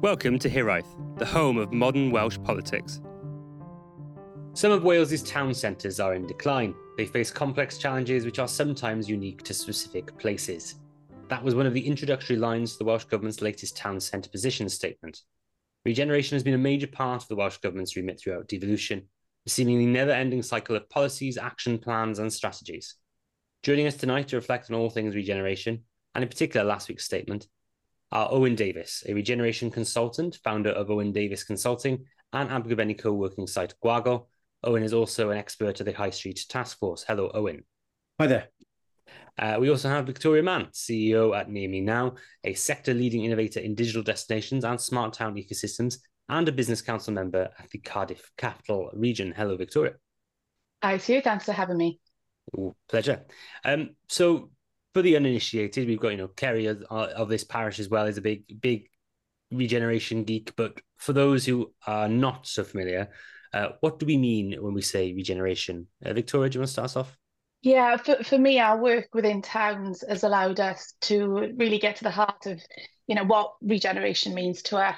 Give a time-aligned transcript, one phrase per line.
[0.00, 0.86] Welcome to Hiraeth,
[1.18, 3.00] the home of modern Welsh politics.
[4.54, 6.72] Some of Wales's town centres are in decline.
[6.96, 10.76] They face complex challenges which are sometimes unique to specific places.
[11.26, 14.68] That was one of the introductory lines to the Welsh Government's latest town centre position
[14.68, 15.22] statement.
[15.84, 19.08] Regeneration has been a major part of the Welsh Government's remit throughout devolution,
[19.48, 22.94] a seemingly never ending cycle of policies, action plans, and strategies.
[23.64, 25.82] Joining us tonight to reflect on all things regeneration,
[26.14, 27.48] and in particular last week's statement,
[28.10, 33.74] are Owen Davies, a regeneration consultant, founder of Owen Davies Consulting and Abergavenny co-working site
[33.84, 34.26] Gwagle.
[34.64, 37.04] Owen is also an expert at the High Street Task Force.
[37.06, 37.64] Hello, Owen.
[38.18, 38.48] Hi there.
[39.38, 43.60] Uh, we also have Victoria Mann, CEO at Near Me Now, a sector leading innovator
[43.60, 45.98] in digital destinations and smart town ecosystems,
[46.28, 49.32] and a business council member at the Cardiff Capital Region.
[49.36, 49.92] Hello, Victoria.
[50.82, 51.20] Hi, Sue.
[51.20, 52.00] Thanks for having me.
[52.56, 53.24] Ooh, pleasure.
[53.64, 54.50] Um, so,
[54.94, 58.18] for the uninitiated, we've got you know Kerry of, of this parish as well is
[58.18, 58.88] a big big
[59.50, 60.54] regeneration geek.
[60.56, 63.10] But for those who are not so familiar,
[63.52, 65.86] uh, what do we mean when we say regeneration?
[66.04, 67.16] Uh, Victoria, do you want to start us off?
[67.62, 72.04] Yeah, for, for me, our work within towns has allowed us to really get to
[72.04, 72.60] the heart of,
[73.08, 74.96] you know, what regeneration means to us.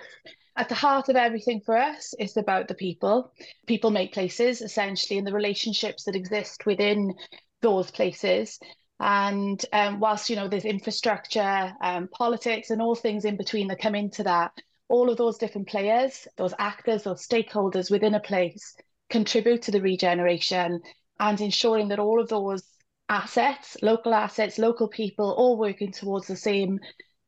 [0.57, 3.33] At the heart of everything for us is about the people.
[3.67, 7.15] People make places, essentially, and the relationships that exist within
[7.63, 8.59] those places.
[9.01, 13.81] And um, whilst you know there's infrastructure, um, politics, and all things in between that
[13.81, 14.53] come into that,
[14.89, 18.77] all of those different players, those actors, those stakeholders within a place
[19.09, 20.81] contribute to the regeneration
[21.19, 22.63] and ensuring that all of those
[23.09, 26.79] assets, local assets, local people, all working towards the same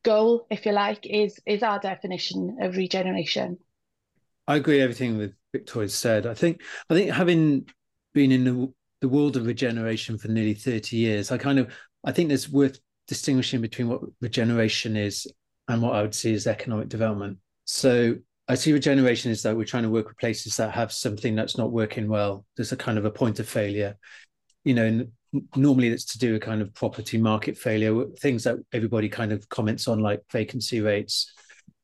[0.02, 3.56] goal, if you like, is is our definition of regeneration.
[4.46, 6.26] I agree everything with Victoria said.
[6.26, 7.66] I think I think having
[8.12, 12.12] been in the the world of regeneration for nearly 30 years, I kind of I
[12.12, 15.26] think it's worth distinguishing between what regeneration is
[15.68, 17.38] and what I would see as economic development.
[17.64, 18.14] So
[18.48, 21.58] I see regeneration is that we're trying to work with places that have something that's
[21.58, 22.46] not working well.
[22.56, 23.96] There's a kind of a point of failure.
[24.64, 25.06] You know,
[25.56, 29.48] normally it's to do with kind of property market failure, things that everybody kind of
[29.48, 31.32] comments on, like vacancy rates,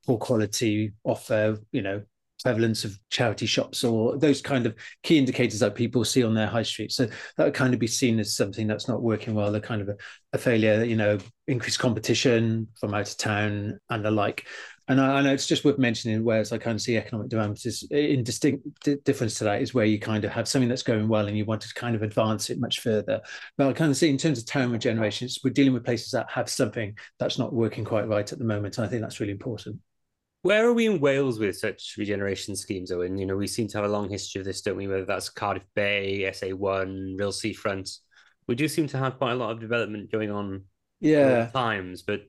[0.06, 2.02] poor quality offer, you know,
[2.42, 6.46] prevalence of charity shops or those kind of key indicators that people see on their
[6.46, 6.92] high street.
[6.92, 7.06] So
[7.36, 9.88] that would kind of be seen as something that's not working well, a kind of
[9.88, 9.96] a,
[10.32, 14.46] a failure, you know, increased competition from out of town and the like.
[14.88, 17.62] And I, I, know it's just worth mentioning Wales, I kind of see economic development
[17.90, 18.66] in distinct
[19.04, 21.44] difference to that is where you kind of have something that's going well and you
[21.44, 23.20] want to kind of advance it much further.
[23.58, 26.30] But I kind of see in terms of town regeneration, we're dealing with places that
[26.30, 28.78] have something that's not working quite right at the moment.
[28.78, 29.78] And I think that's really important.
[30.42, 33.18] Where are we in Wales with such regeneration schemes, Owen?
[33.18, 34.86] You know, we seem to have a long history of this, don't we?
[34.86, 37.90] Whether that's Cardiff Bay, SA1, Rhyl Seafront.
[38.46, 40.62] We do seem to have quite a lot of development going on
[41.00, 42.22] yeah times but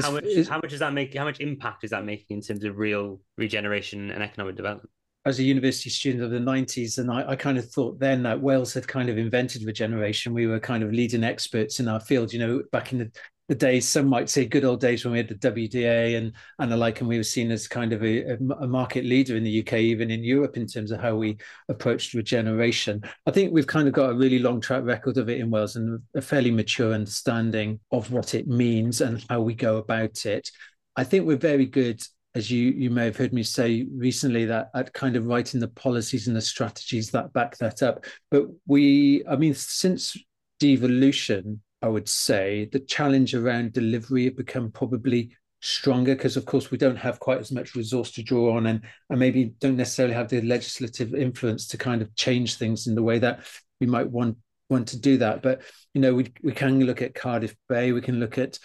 [0.00, 2.40] how much it's, how much is that making how much impact is that making in
[2.40, 4.88] terms of real regeneration and economic development
[5.26, 8.40] as a university student of the 90s and I, I, kind of thought then that
[8.40, 12.32] wales had kind of invented regeneration we were kind of leading experts in our field
[12.32, 13.10] you know back in the
[13.48, 16.72] the days some might say good old days when we had the WDA and and
[16.72, 19.60] the like, and we were seen as kind of a, a, market leader in the
[19.60, 21.36] UK, even in Europe, in terms of how we
[21.68, 23.02] approached regeneration.
[23.26, 25.76] I think we've kind of got a really long track record of it in Wales
[25.76, 30.50] and a fairly mature understanding of what it means and how we go about it.
[30.96, 32.02] I think we're very good
[32.34, 35.68] as you you may have heard me say recently that at kind of writing the
[35.68, 40.16] policies and the strategies that back that up but we i mean since
[40.58, 42.70] devolution I would say.
[42.72, 47.38] The challenge around delivery have become probably stronger because of course we don't have quite
[47.38, 48.80] as much resource to draw on and,
[49.10, 53.02] and maybe don't necessarily have the legislative influence to kind of change things in the
[53.02, 53.40] way that
[53.80, 54.36] we might want
[54.70, 55.42] want to do that.
[55.42, 55.60] But
[55.92, 58.58] you know we, we can look at cardiff bay we can look at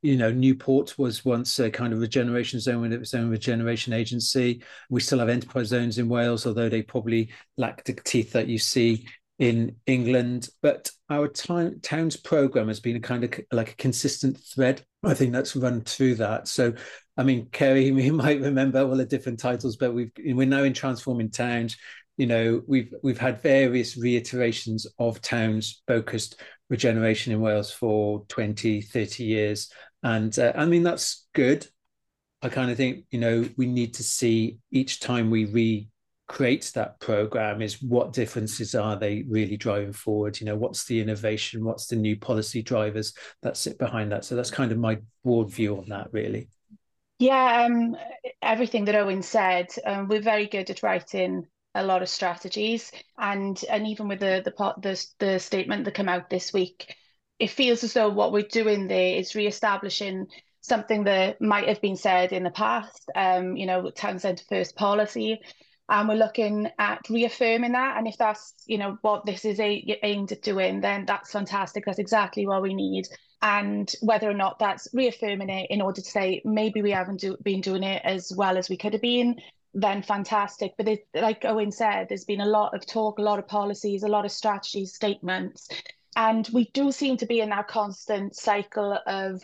[0.00, 4.62] you know newport was once a kind of regeneration zone with its own regeneration agency.
[4.88, 8.58] We still have enterprise zones in wales although they probably lack the teeth that you
[8.58, 9.06] see
[9.38, 14.38] in England, but our time, towns program has been a kind of like a consistent
[14.38, 14.84] thread.
[15.02, 16.46] I think that's run through that.
[16.48, 16.74] So,
[17.16, 20.74] I mean, Kerry, you might remember all the different titles, but we've we're now in
[20.74, 21.76] transforming towns.
[22.16, 26.40] You know, we've we've had various reiterations of towns focused
[26.72, 29.70] regeneration in Wales for 20, 30 years.
[30.02, 31.66] And uh, I mean, that's good.
[32.40, 35.88] I kind of think, you know, we need to see each time we re
[36.32, 40.40] creates that program is what differences are they really driving forward?
[40.40, 41.62] You know what's the innovation?
[41.62, 43.12] What's the new policy drivers
[43.42, 44.24] that sit behind that?
[44.24, 46.48] So that's kind of my broad view on that really.
[47.18, 47.96] Yeah um,
[48.40, 52.90] everything that owen said um, we're very good at writing a lot of strategies.
[53.18, 56.96] And and even with the the the, the statement that came out this week
[57.38, 60.28] it feels as though what we're doing there is re-establishing
[60.62, 64.76] something that might have been said in the past, um, you know, town centre first
[64.76, 65.40] policy.
[65.92, 67.98] And we're looking at reaffirming that.
[67.98, 71.84] And if that's, you know, what this is a, aimed at doing, then that's fantastic.
[71.84, 73.08] That's exactly what we need.
[73.42, 77.36] And whether or not that's reaffirming it in order to say maybe we haven't do,
[77.42, 79.36] been doing it as well as we could have been,
[79.74, 80.72] then fantastic.
[80.78, 84.02] But it, like Owen said, there's been a lot of talk, a lot of policies,
[84.02, 85.68] a lot of strategies, statements.
[86.16, 89.42] And we do seem to be in that constant cycle of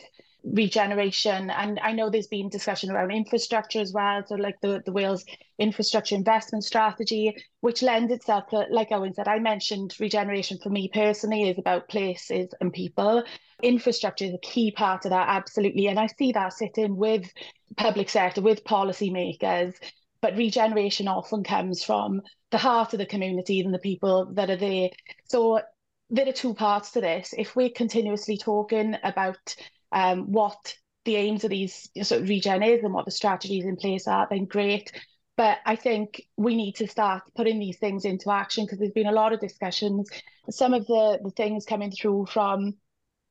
[0.53, 1.51] regeneration.
[1.51, 4.23] And I know there's been discussion around infrastructure as well.
[4.27, 5.25] So like the, the Wales
[5.59, 10.91] infrastructure investment strategy, which lends itself to, like Owen said, I mentioned regeneration for me
[10.93, 13.25] personally is about places and people.
[13.63, 15.87] Infrastructure is a key part of that, absolutely.
[15.89, 17.31] And I see that sitting with
[17.77, 19.75] public sector, with policymakers.
[20.21, 24.57] But regeneration often comes from the heart of the community and the people that are
[24.57, 24.91] there.
[25.27, 25.61] So
[26.11, 27.35] there are two parts to this.
[27.37, 29.55] If we're continuously talking about
[29.93, 30.75] um, what
[31.05, 34.27] the aims of these sort of regen is and what the strategies in place are,
[34.31, 34.93] then great.
[35.37, 39.07] But I think we need to start putting these things into action because there's been
[39.07, 40.11] a lot of discussions.
[40.51, 42.75] Some of the, the things coming through from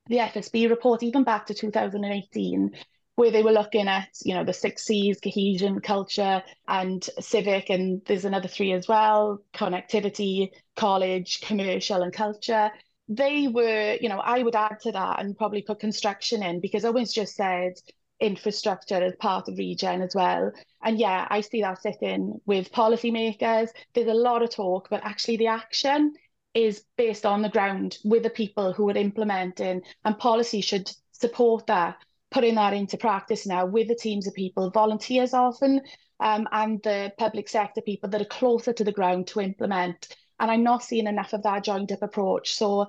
[0.08, 2.72] the FSB report, even back to 2018,
[3.16, 8.02] where they were looking at, you know, the six C's, cohesion, culture, and civic, and
[8.06, 12.72] there's another three as well, connectivity, college, commercial, and culture
[13.10, 16.84] they were, you know, I would add to that and probably put construction in because
[16.86, 17.74] Owen's just said
[18.20, 20.52] infrastructure as part of regen as well.
[20.84, 23.70] And yeah, I see that sitting with policymakers.
[23.94, 26.14] There's a lot of talk, but actually the action
[26.54, 31.68] is based on the ground with the people who are implementing, and policy should support
[31.68, 31.98] that,
[32.32, 35.82] putting that into practice now with the teams of people, volunteers often,
[36.20, 40.52] um, and the public sector people that are closer to the ground to implement and
[40.52, 42.54] I'm not seeing enough of that joined up approach.
[42.54, 42.88] So,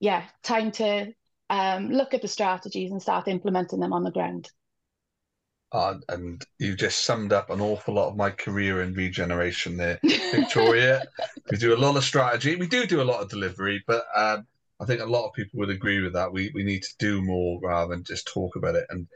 [0.00, 1.12] yeah, time to
[1.50, 4.50] um, look at the strategies and start implementing them on the ground.
[5.70, 9.98] Uh, and you just summed up an awful lot of my career in regeneration there,
[10.02, 11.02] Victoria.
[11.50, 12.56] we do a lot of strategy.
[12.56, 14.46] We do do a lot of delivery, but um,
[14.80, 16.32] I think a lot of people would agree with that.
[16.32, 18.86] We we need to do more rather than just talk about it.
[18.88, 19.06] And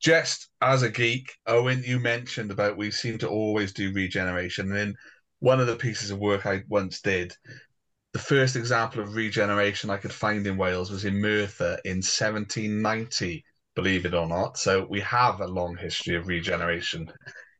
[0.00, 4.70] just as a geek, Owen, you mentioned about we seem to always do regeneration.
[4.70, 4.94] And in
[5.42, 7.34] one of the pieces of work I once did,
[8.12, 13.44] the first example of regeneration I could find in Wales was in Merthyr in 1790,
[13.74, 14.56] believe it or not.
[14.56, 17.10] So we have a long history of regeneration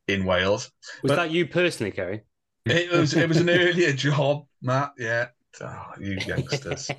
[0.07, 0.71] in Wales.
[1.01, 2.21] Was but that you personally, Kerry?
[2.65, 4.93] It was it was an earlier job, Matt.
[4.97, 5.27] Yeah.
[5.59, 6.89] Oh, you youngsters.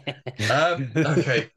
[0.50, 1.50] um, okay.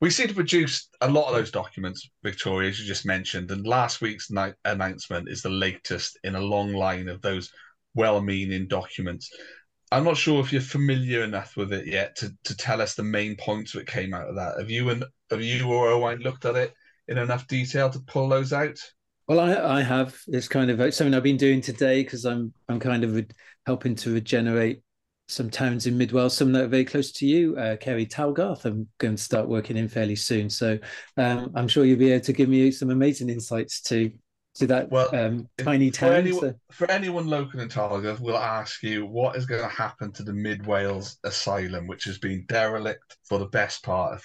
[0.00, 3.64] We seem to produce a lot of those documents, Victoria, as you just mentioned, and
[3.64, 7.52] last week's night announcement is the latest in a long line of those
[7.94, 9.30] well-meaning documents.
[9.92, 13.04] I'm not sure if you're familiar enough with it yet to, to tell us the
[13.04, 14.58] main points that came out of that.
[14.58, 16.74] Have you and have you or Owen looked at it
[17.06, 18.78] in enough detail to pull those out?
[19.28, 20.18] Well, I, I have.
[20.28, 23.26] It's kind of something I've been doing today because I'm I'm kind of re-
[23.66, 24.82] helping to regenerate
[25.28, 28.66] some towns in Mid Wales, some that are very close to you, uh, Kerry Talgarth.
[28.66, 30.78] I'm going to start working in fairly soon, so
[31.16, 34.12] um, I'm sure you'll be able to give me some amazing insights to
[34.56, 36.10] to that well, um, tiny town.
[36.10, 36.54] For anyone, so.
[36.70, 40.32] for anyone local in Talgarth, we'll ask you what is going to happen to the
[40.32, 44.24] Mid Wales Asylum, which has been derelict for the best part of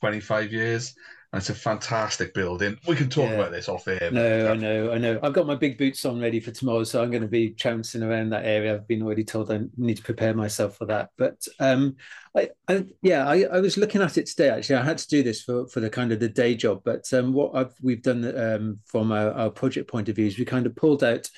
[0.00, 0.94] 25 years.
[1.32, 2.78] And it's a fantastic building.
[2.86, 3.36] We can talk yeah.
[3.36, 4.10] about this off air.
[4.10, 5.20] No, I know, I know.
[5.22, 8.02] I've got my big boots on ready for tomorrow, so I'm going to be trouncing
[8.02, 8.74] around that area.
[8.74, 11.10] I've been already told I need to prepare myself for that.
[11.18, 11.96] But um,
[12.34, 14.48] I, I yeah, I, I, was looking at it today.
[14.48, 16.80] Actually, I had to do this for for the kind of the day job.
[16.82, 20.38] But um, what I've, we've done um, from our, our project point of view is
[20.38, 21.28] we kind of pulled out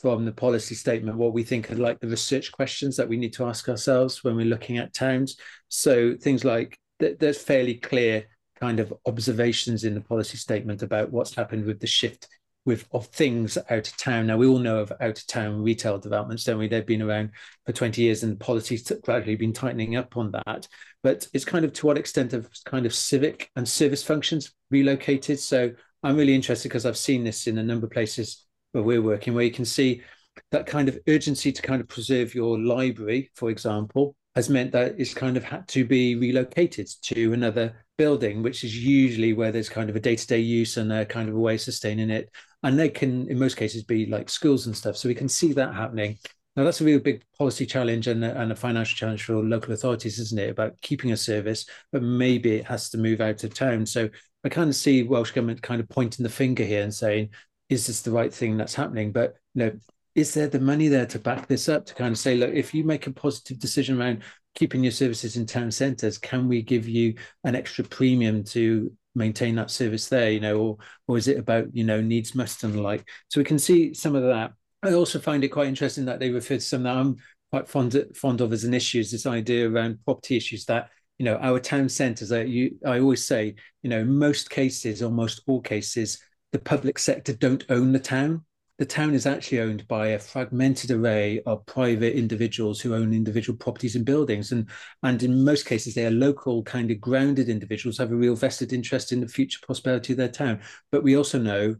[0.00, 3.32] from the policy statement what we think are like the research questions that we need
[3.32, 5.36] to ask ourselves when we're looking at towns.
[5.68, 8.26] So things like there's fairly clear
[8.58, 12.28] kind of observations in the policy statement about what's happened with the shift
[12.66, 14.26] with of things out of town.
[14.26, 16.66] Now we all know of out of town retail developments, don't we?
[16.66, 17.30] They've been around
[17.64, 20.66] for 20 years and the policy's gradually been tightening up on that.
[21.02, 25.38] But it's kind of to what extent of kind of civic and service functions relocated.
[25.38, 25.70] So
[26.02, 29.32] I'm really interested because I've seen this in a number of places where we're working,
[29.32, 30.02] where you can see
[30.50, 34.96] that kind of urgency to kind of preserve your library, for example, has meant that
[34.98, 39.68] it's kind of had to be relocated to another building, which is usually where there's
[39.68, 42.30] kind of a day-to-day use and a kind of a way of sustaining it.
[42.62, 44.96] And they can, in most cases, be like schools and stuff.
[44.96, 46.18] So we can see that happening.
[46.56, 49.74] Now that's a real big policy challenge and a, and a financial challenge for local
[49.74, 50.50] authorities, isn't it?
[50.50, 53.84] About keeping a service, but maybe it has to move out of town.
[53.84, 54.08] So
[54.42, 57.30] I kind of see Welsh government kind of pointing the finger here and saying,
[57.68, 59.72] "Is this the right thing that's happening?" But you know,
[60.14, 62.72] is there the money there to back this up to kind of say, look, if
[62.72, 64.22] you make a positive decision around
[64.56, 69.54] keeping your services in town centres, can we give you an extra premium to maintain
[69.54, 72.74] that service there, you know, or or is it about you know needs must and
[72.74, 73.08] the like?
[73.28, 74.52] So we can see some of that.
[74.82, 77.16] I also find it quite interesting that they refer to some that I'm
[77.52, 80.90] quite fond of, fond of as an issue is this idea around property issues that
[81.18, 82.32] you know our town centres.
[82.32, 86.18] I you I always say you know most cases, almost all cases,
[86.52, 88.44] the public sector don't own the town
[88.78, 93.56] the town is actually owned by a fragmented array of private individuals who own individual
[93.56, 94.52] properties and buildings.
[94.52, 94.68] And,
[95.02, 98.74] and in most cases, they are local, kind of grounded individuals, have a real vested
[98.74, 100.60] interest in the future prosperity of their town.
[100.92, 101.76] But we also know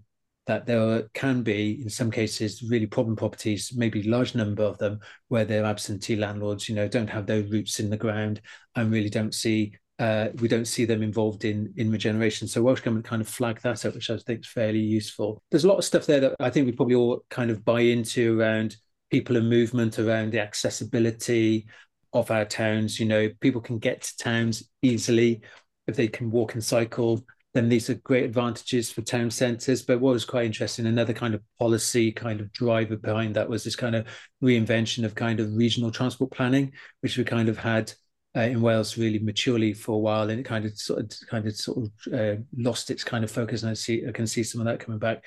[0.46, 5.00] that there can be, in some cases, really problem properties, maybe large number of them,
[5.28, 8.40] where their absentee landlords, you know, don't have their roots in the ground
[8.74, 12.46] and really don't see uh, we don't see them involved in in regeneration.
[12.48, 15.42] So Welsh Government kind of flagged that up, which I think is fairly useful.
[15.50, 17.80] There's a lot of stuff there that I think we probably all kind of buy
[17.80, 18.76] into around
[19.10, 21.66] people and movement, around the accessibility
[22.12, 23.00] of our towns.
[23.00, 25.42] You know, people can get to towns easily
[25.86, 27.24] if they can walk and cycle.
[27.54, 29.82] Then these are great advantages for town centres.
[29.82, 33.64] But what was quite interesting, another kind of policy kind of driver behind that was
[33.64, 34.06] this kind of
[34.44, 37.94] reinvention of kind of regional transport planning, which we kind of had
[38.36, 41.46] uh, in Wales really maturely for a while, and it kind of sort of kind
[41.46, 43.62] of sort of uh, lost its kind of focus.
[43.62, 45.24] And I see I can see some of that coming back.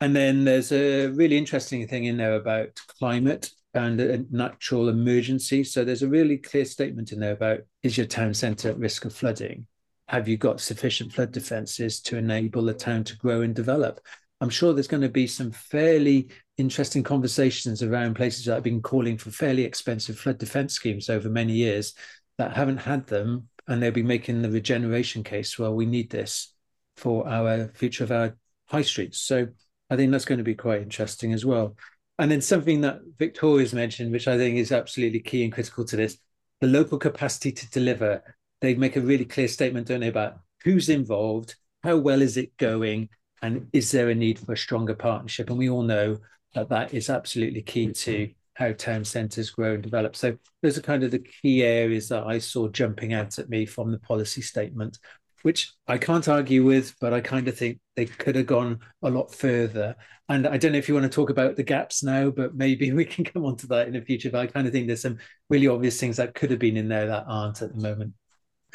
[0.00, 5.64] And then there's a really interesting thing in there about climate and a natural emergency.
[5.64, 9.04] So there's a really clear statement in there about is your town centre at risk
[9.04, 9.66] of flooding?
[10.08, 14.00] Have you got sufficient flood defences to enable the town to grow and develop?
[14.40, 18.82] I'm sure there's going to be some fairly interesting conversations around places that have been
[18.82, 21.94] calling for fairly expensive flood defence schemes over many years
[22.38, 26.54] that haven't had them and they'll be making the regeneration case well we need this
[26.96, 29.18] for our future of our high streets.
[29.18, 29.48] So
[29.90, 31.76] i think that's going to be quite interesting as well.
[32.18, 35.96] And then something that victoria's mentioned which i think is absolutely key and critical to
[35.96, 36.18] this
[36.60, 38.22] the local capacity to deliver.
[38.62, 42.56] They make a really clear statement don't they about who's involved how well is it
[42.56, 43.08] going
[43.42, 45.50] and is there a need for a stronger partnership?
[45.50, 46.18] And we all know
[46.54, 50.16] that that is absolutely key to how town centres grow and develop.
[50.16, 53.66] So those are kind of the key areas that I saw jumping out at me
[53.66, 54.98] from the policy statement,
[55.42, 59.10] which I can't argue with, but I kind of think they could have gone a
[59.10, 59.94] lot further.
[60.30, 62.90] And I don't know if you want to talk about the gaps now, but maybe
[62.94, 64.30] we can come on to that in the future.
[64.30, 65.18] But I kind of think there's some
[65.50, 68.14] really obvious things that could have been in there that aren't at the moment.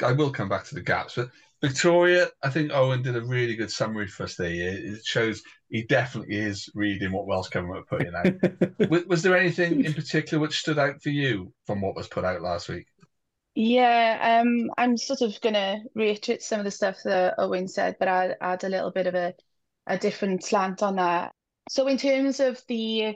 [0.00, 1.30] I will come back to the gaps, but
[1.62, 4.50] Victoria, I think Owen did a really good summary for us there.
[4.50, 8.90] It shows he definitely is reading what Welsh Government are putting out.
[8.90, 12.24] was, was, there anything in particular which stood out for you from what was put
[12.24, 12.86] out last week?
[13.54, 17.96] Yeah, um, I'm sort of going to reiterate some of the stuff that Owen said,
[17.98, 19.34] but I'll add a little bit of a,
[19.86, 21.32] a different slant on that.
[21.68, 23.14] So, in terms of the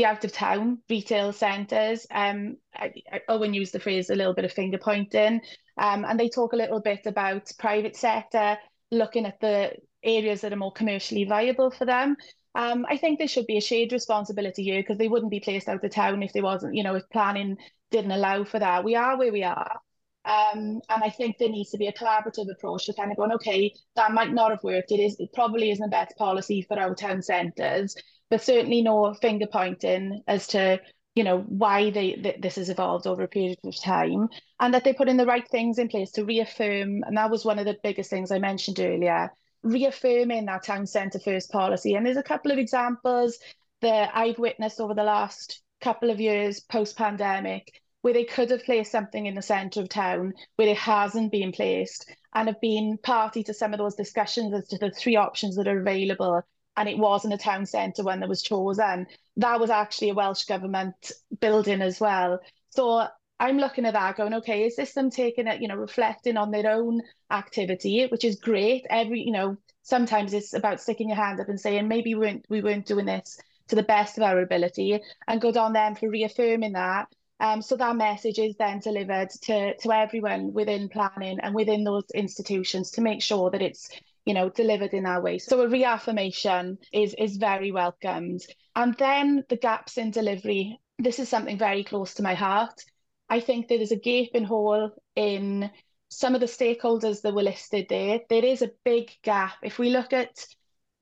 [0.00, 2.90] the out of town retail centres, um, I,
[3.28, 5.42] Owen used the phrase a little bit of finger pointing.
[5.76, 8.56] Um, and they talk a little bit about private sector,
[8.90, 12.16] looking at the areas that are more commercially viable for them.
[12.54, 15.68] Um, I think there should be a shared responsibility here because they wouldn't be placed
[15.68, 17.58] out of town if there wasn't, you know, if planning
[17.90, 18.84] didn't allow for that.
[18.84, 19.80] We are where we are.
[20.24, 23.32] Um, and I think there needs to be a collaborative approach to kind of going,
[23.32, 24.92] okay, that might not have worked.
[24.92, 27.94] It is it probably isn't the best policy for our town centres,
[28.30, 30.80] but certainly no finger pointing as to
[31.14, 34.28] you know why they th- this has evolved over a period of time
[34.60, 37.44] and that they put in the right things in place to reaffirm and that was
[37.44, 39.30] one of the biggest things i mentioned earlier
[39.62, 41.94] reaffirming that town centre first policy.
[41.94, 43.38] And there's a couple of examples
[43.82, 48.64] that i've witnessed over the last couple of years post pandemic where they could have
[48.64, 52.98] placed something in the centre of town where it hasn't been placed and have been
[53.02, 56.42] party to some of those discussions as to the three options that are available
[56.80, 59.06] and it wasn't a town centre when that was chosen.
[59.36, 62.40] That was actually a Welsh Government building as well.
[62.70, 63.06] So
[63.38, 66.50] I'm looking at that going, okay, is this them taking it, you know, reflecting on
[66.50, 68.86] their own activity, which is great.
[68.88, 72.46] Every, you know, sometimes it's about sticking your hand up and saying, maybe we weren't,
[72.48, 76.08] we weren't doing this to the best of our ability and good on them for
[76.08, 77.08] reaffirming that.
[77.40, 82.04] Um, so that message is then delivered to, to everyone within planning and within those
[82.14, 83.90] institutions to make sure that it's
[84.24, 85.38] you know, delivered in our way.
[85.38, 88.40] So a reaffirmation is is very welcomed.
[88.76, 90.80] And then the gaps in delivery.
[90.98, 92.84] This is something very close to my heart.
[93.28, 95.70] I think there is a gaping hole in
[96.08, 98.20] some of the stakeholders that were listed there.
[98.28, 99.54] There is a big gap.
[99.62, 100.46] If we look at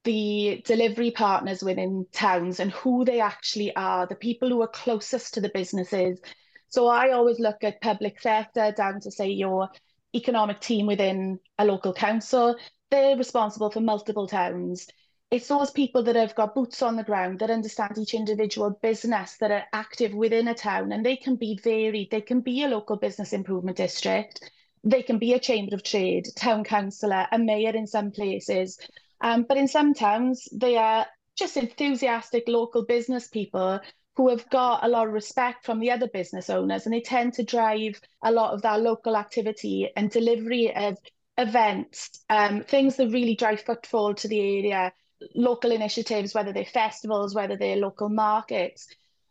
[0.05, 5.35] the delivery partners within towns and who they actually are, the people who are closest
[5.35, 6.21] to the businesses.
[6.69, 9.71] So I always look at public sector down to say your
[10.15, 12.57] economic team within a local council
[12.90, 14.87] they're responsible for multiple towns.
[15.30, 19.37] It's those people that have got boots on the ground that understand each individual business
[19.38, 22.11] that are active within a town and they can be varied.
[22.11, 24.40] They can be a local business improvement district.
[24.85, 28.78] they can be a chamber of trade, town councillor, a mayor in some places.
[29.21, 33.80] Um, but in some towns, they are just enthusiastic local business people
[34.16, 37.35] who have got a lot of respect from the other business owners and they tend
[37.35, 40.99] to drive a lot of that local activity and delivery of
[41.38, 44.92] events, um, things that really drive footfall to the area,
[45.35, 48.88] local initiatives, whether they're festivals, whether they're local markets.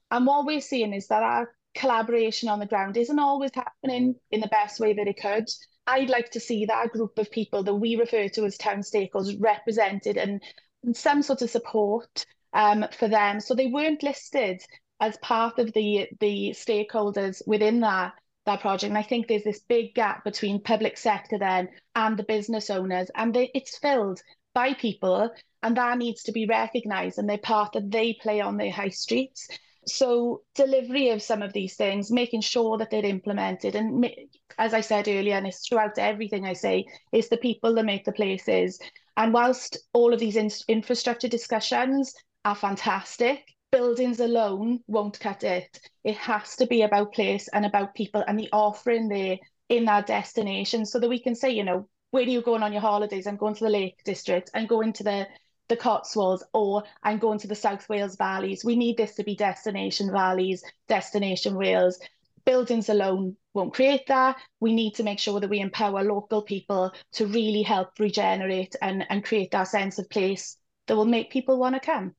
[0.09, 4.39] And what we're seeing is that our collaboration on the ground isn't always happening in
[4.39, 5.49] the best way that it could.
[5.85, 9.39] I'd like to see that group of people that we refer to as town stakeholders
[9.39, 10.41] represented and,
[10.83, 13.39] and some sort of support um, for them.
[13.39, 14.61] So they weren't listed
[14.99, 18.13] as part of the the stakeholders within that
[18.47, 18.89] that project.
[18.89, 23.09] And I think there's this big gap between public sector then and the business owners,
[23.15, 24.21] and they, it's filled
[24.55, 25.29] by people,
[25.61, 28.89] and that needs to be recognised and the part that they play on their high
[28.89, 29.47] streets.
[29.85, 34.09] So delivery of some of these things, making sure that they're implemented, and
[34.57, 38.03] as I said earlier, and it's throughout everything I say, it's the people that make
[38.03, 38.79] the places.
[39.15, 42.13] And whilst all of these in- infrastructure discussions
[42.43, 43.43] are fantastic.
[43.71, 45.79] Buildings alone won't cut it.
[46.03, 49.37] It has to be about place and about people and the offering there
[49.69, 52.71] in that destination so that we can say, you know, where are you going on
[52.71, 53.27] your holidays?
[53.27, 54.49] I'm going to the Lake District.
[54.53, 55.27] I'm going to the
[55.67, 58.63] the Cotswolds or I'm going to the South Wales valleys.
[58.63, 61.99] We need this to be destination valleys, destination Wales.
[62.45, 64.37] Buildings alone won't create that.
[64.61, 69.05] We need to make sure that we empower local people to really help regenerate and,
[69.09, 70.57] and create that sense of place
[70.87, 72.15] that will make people want to come.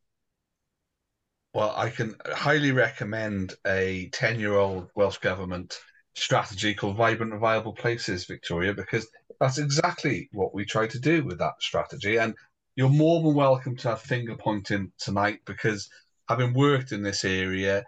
[1.58, 5.76] Well, I can highly recommend a 10 year old Welsh Government
[6.14, 9.08] strategy called Vibrant and Viable Places, Victoria, because
[9.40, 12.18] that's exactly what we try to do with that strategy.
[12.18, 12.36] And
[12.76, 15.90] you're more than welcome to have finger pointing tonight because
[16.28, 17.84] having worked in this area,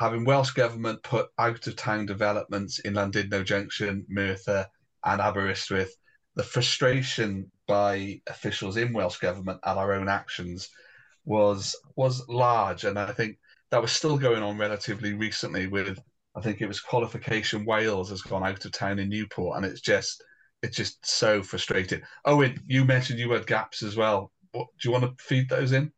[0.00, 4.66] having Welsh Government put out of town developments in Llandudno Junction, Merthyr,
[5.04, 5.94] and Aberystwyth,
[6.36, 10.70] the frustration by officials in Welsh Government at our own actions
[11.24, 13.38] was was large, and I think
[13.70, 15.66] that was still going on relatively recently.
[15.66, 15.98] With
[16.36, 19.80] I think it was qualification Wales has gone out of town in Newport, and it's
[19.80, 20.22] just
[20.62, 22.02] it's just so frustrating.
[22.24, 24.32] Owen, you mentioned you had gaps as well.
[24.52, 25.92] What, do you want to feed those in?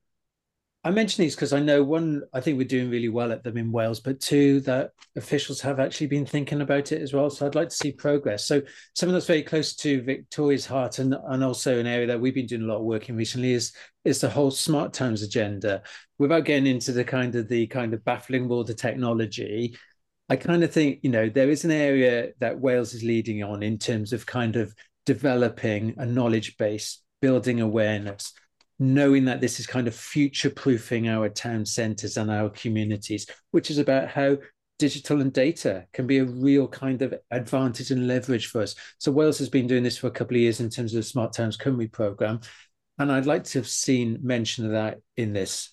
[0.85, 3.57] I mention these because I know one, I think we're doing really well at them
[3.57, 7.31] in Wales, but two, that officials have actually been thinking about it as well.
[7.31, 8.45] So I'd like to see progress.
[8.45, 8.63] So
[8.97, 12.47] something that's very close to Victoria's heart and, and also an area that we've been
[12.47, 13.73] doing a lot of work in recently is
[14.05, 15.83] is the whole smart towns agenda.
[16.19, 19.77] Without getting into the kind of the kind of baffling world of technology,
[20.29, 23.63] I kind of think, you know, there is an area that Wales is leading on
[23.63, 24.75] in terms of kind of
[25.07, 28.33] developing a knowledge base, building awareness
[28.83, 33.71] knowing that this is kind of future proofing our town centres and our communities, which
[33.71, 34.37] is about how
[34.81, 38.75] digital and data can be a real kind of advantage and leverage for us.
[38.99, 41.05] So Wales has been doing this for a couple of years in terms of the
[41.05, 42.41] Smart Towns Cymru programme.
[42.99, 45.71] And I'd like to have seen mention of that in this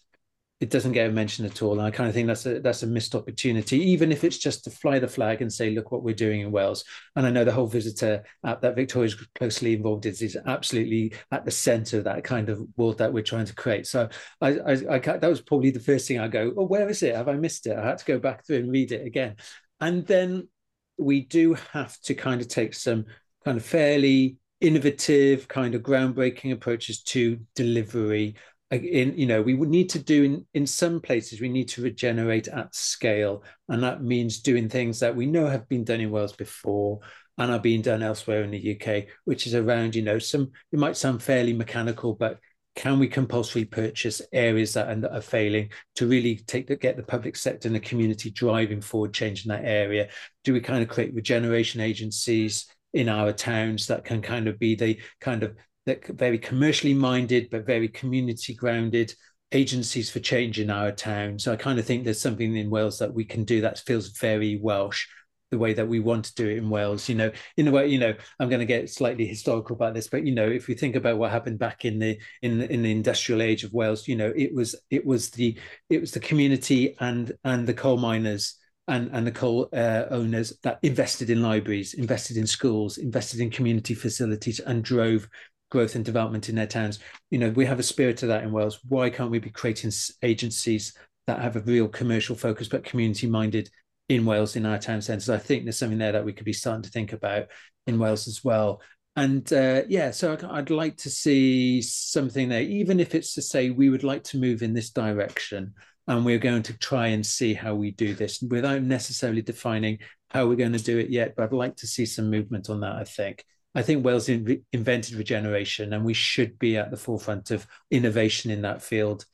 [0.60, 1.74] it doesn't get a mention at all.
[1.74, 4.66] And I kind of think that's a that's a missed opportunity, even if it's just
[4.66, 6.84] to fly the flag and say, look what we're doing in Wales.
[7.16, 11.46] And I know the whole visitor app that Victoria's closely involved in is absolutely at
[11.46, 13.88] the centre of that kind of world that we're trying to create.
[13.88, 14.10] So
[14.42, 17.16] I, I, I that was probably the first thing I go, oh, where is it?
[17.16, 17.78] Have I missed it?
[17.78, 19.38] I had to go back through and read it again.
[19.80, 20.50] And then
[20.98, 23.06] we do have to kind of take some
[23.46, 28.36] kind of fairly innovative, kind of groundbreaking approaches to delivery
[28.72, 31.82] in you know we would need to do in in some places we need to
[31.82, 36.12] regenerate at scale and that means doing things that we know have been done in
[36.12, 37.00] wales before
[37.40, 40.78] and are being done elsewhere in the uk which is around you know some it
[40.78, 42.40] might sound fairly mechanical but
[42.76, 47.04] can we compulsory purchase areas that are, are failing to really take the get the
[47.04, 50.08] public sector and the community driving forward change in that area?
[50.46, 54.76] Do we kind of create regeneration agencies in our towns that can kind of be
[54.76, 55.58] the kind of
[55.90, 59.14] that very commercially minded but very community grounded
[59.52, 61.40] agencies for change in our town.
[61.40, 64.10] So I kind of think there's something in Wales that we can do that feels
[64.10, 65.08] very Welsh,
[65.50, 67.10] the way that we want to do it in Wales.
[67.10, 70.08] You know, in a way, you know, I'm going to get slightly historical about this,
[70.08, 72.84] but you know, if we think about what happened back in the in the, in
[72.84, 75.58] the industrial age of Wales, you know, it was it was the
[75.90, 78.56] it was the community and and the coal miners.
[78.88, 83.52] And, and the coal uh, owners that invested in libraries, invested in schools, invested in
[83.52, 85.30] community facilities, and drove
[85.70, 87.00] growth and development in their towns.
[87.30, 88.80] You know, we have a spirit of that in Wales.
[88.88, 89.92] Why can't we be creating
[90.24, 90.94] agencies
[91.28, 93.70] that have a real commercial focus but community minded
[94.08, 95.30] in Wales in our town centres?
[95.30, 97.48] I think there's something there that we could be starting to think about
[97.88, 98.82] in Wales as well.
[99.16, 103.70] And uh, yeah, so I'd like to see something there, even if it's to say
[103.70, 105.74] we would like to move in this direction.
[106.08, 110.48] and we're going to try and see how we do this without necessarily defining how
[110.48, 111.36] we're going to do it yet.
[111.36, 112.96] But I'd like to see some movement on that.
[112.96, 113.46] I think.
[113.76, 118.52] I think Wales in, invented regeneration, and we should be at the forefront of innovation
[118.52, 119.26] in that field.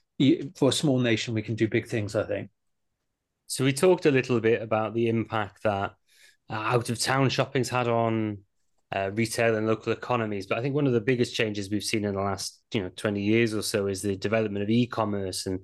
[0.55, 2.15] For a small nation, we can do big things.
[2.15, 2.49] I think.
[3.47, 5.93] So we talked a little bit about the impact that
[6.49, 8.39] uh, out of town shopping's had on
[8.93, 10.47] uh, retail and local economies.
[10.47, 12.89] But I think one of the biggest changes we've seen in the last you know
[12.95, 15.61] 20 years or so is the development of e-commerce and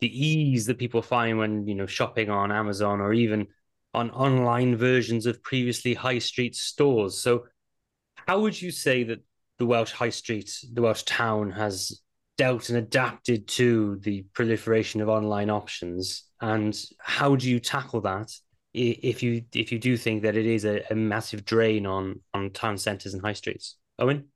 [0.00, 3.46] the ease that people find when you know shopping on Amazon or even
[3.94, 7.18] on online versions of previously high street stores.
[7.18, 7.46] So
[8.26, 9.20] how would you say that
[9.58, 12.00] the Welsh high street, the Welsh town has
[12.36, 16.24] dealt and adapted to the proliferation of online options?
[16.40, 18.30] And how do you tackle that
[18.74, 22.50] if you if you do think that it is a, a massive drain on on
[22.50, 23.76] town centres and high streets?
[23.98, 24.26] Owen?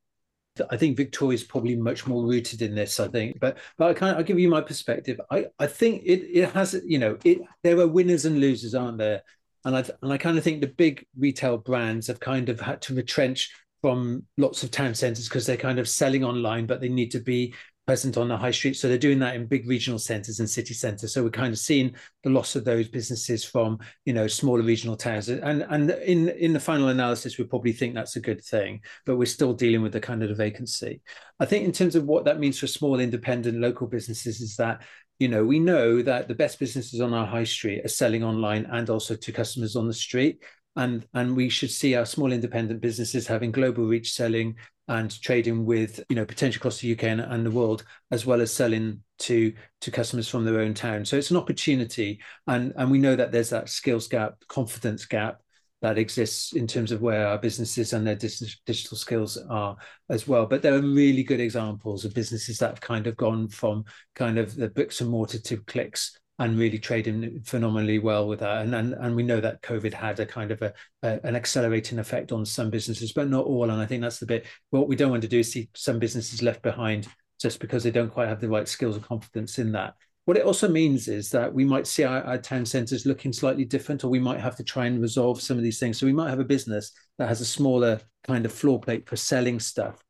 [0.69, 2.99] I think Victoria is probably much more rooted in this.
[2.99, 5.19] I think, but but I of, I'll give you my perspective.
[5.29, 8.97] I I think it it has you know it there are winners and losers, aren't
[8.97, 9.21] there?
[9.63, 12.81] And I and I kind of think the big retail brands have kind of had
[12.83, 16.89] to retrench from lots of town centres because they're kind of selling online, but they
[16.89, 17.53] need to be
[17.87, 18.75] present on the high street.
[18.75, 21.13] So they're doing that in big regional centres and city centres.
[21.13, 24.95] So we're kind of seeing the loss of those businesses from you know smaller regional
[24.95, 25.29] towns.
[25.29, 29.17] And and in in the final analysis, we probably think that's a good thing, but
[29.17, 31.01] we're still dealing with the kind of the vacancy.
[31.39, 34.83] I think in terms of what that means for small independent local businesses is that
[35.19, 38.67] you know we know that the best businesses on our high street are selling online
[38.71, 40.43] and also to customers on the street
[40.75, 44.55] and and we should see our small independent businesses having global reach selling
[44.87, 48.41] and trading with you know potential across the UK and, and, the world as well
[48.41, 51.05] as selling to to customers from their own town.
[51.05, 52.19] So it's an opportunity.
[52.47, 55.41] And and we know that there's that skills gap confidence gap
[55.81, 59.75] that exists in terms of where our businesses and their digital skills are
[60.09, 60.45] as well.
[60.45, 64.37] But there are really good examples of businesses that have kind of gone from kind
[64.37, 68.63] of the bricks and mortar to clicks and really trading phenomenally well with that.
[68.63, 70.73] And, and and we know that COVID had a kind of a,
[71.03, 73.69] a, an accelerating effect on some businesses, but not all.
[73.69, 75.99] And I think that's the bit what we don't want to do is see some
[75.99, 77.07] businesses left behind
[77.39, 79.93] just because they don't quite have the right skills and confidence in that.
[80.25, 83.65] What it also means is that we might see our, our town centres looking slightly
[83.65, 85.99] different, or we might have to try and resolve some of these things.
[85.99, 89.15] So we might have a business that has a smaller kind of floor plate for
[89.15, 90.03] selling stuff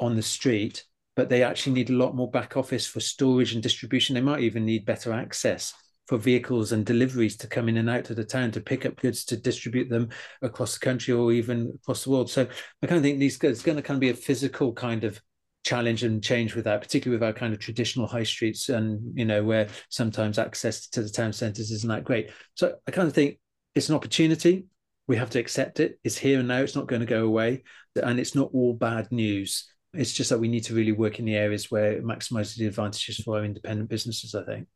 [0.00, 0.84] on the street
[1.16, 4.14] but they actually need a lot more back office for storage and distribution.
[4.14, 5.74] They might even need better access
[6.06, 8.96] for vehicles and deliveries to come in and out of the town to pick up
[8.96, 10.10] goods to distribute them
[10.42, 12.30] across the country or even across the world.
[12.30, 12.46] So
[12.82, 15.20] I kind of think these it's going to kind of be a physical kind of
[15.64, 19.24] challenge and change with that, particularly with our kind of traditional high streets and you
[19.24, 22.30] know where sometimes access to the town centres isn't that great.
[22.54, 23.40] So I kind of think
[23.74, 24.66] it's an opportunity.
[25.08, 25.98] We have to accept it.
[26.04, 26.60] It's here and now.
[26.60, 27.64] It's not going to go away,
[28.00, 29.68] and it's not all bad news.
[29.94, 32.66] It's just that we need to really work in the areas where it maximizes the
[32.66, 34.68] advantages for our independent businesses, I think.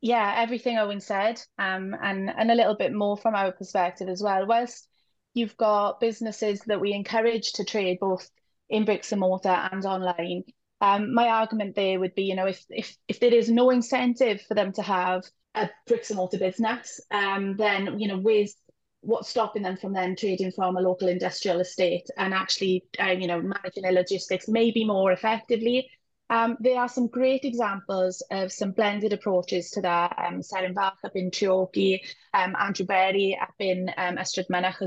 [0.00, 4.20] Yeah, everything Owen said, um, and and a little bit more from our perspective as
[4.20, 4.46] well.
[4.46, 4.88] Whilst
[5.32, 8.28] you've got businesses that we encourage to trade both
[8.68, 10.42] in bricks and mortar and online,
[10.80, 14.42] um, my argument there would be, you know, if if if there is no incentive
[14.42, 15.22] for them to have
[15.54, 18.56] a bricks and mortar business, um, then you know, where's
[19.02, 23.26] what's stopping them from then trading from a local industrial estate and actually, um, you
[23.26, 25.90] know, managing their logistics maybe more effectively.
[26.30, 30.14] Um, there are some great examples of some blended approaches to that.
[30.16, 32.00] Um, Seren Bach up in Treorchy,
[32.32, 34.34] um, Andrew Berry up in um, as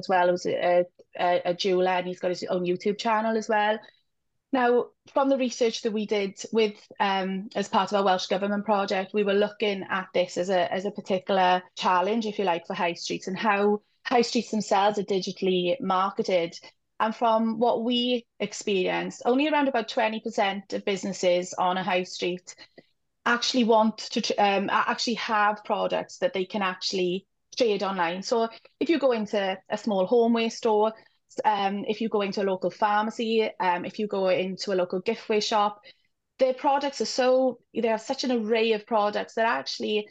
[0.10, 0.86] well, who's a,
[1.20, 3.78] a, a jeweler and he's got his own YouTube channel as well.
[4.54, 8.64] Now, from the research that we did with um, as part of our Welsh Government
[8.64, 12.66] project, we were looking at this as a as a particular challenge, if you like,
[12.66, 16.58] for high streets and how high streets themselves are digitally marketed.
[17.00, 22.56] And from what we experienced, only around about 20% of businesses on a high street
[23.26, 27.26] actually want to um, actually have products that they can actually
[27.58, 28.22] trade online.
[28.22, 28.48] So
[28.80, 30.94] if you go into a small homeware store,
[31.44, 35.02] um, if you go into a local pharmacy, um, if you go into a local
[35.02, 35.82] giftware shop,
[36.40, 40.08] their products are so, they have such an array of products that actually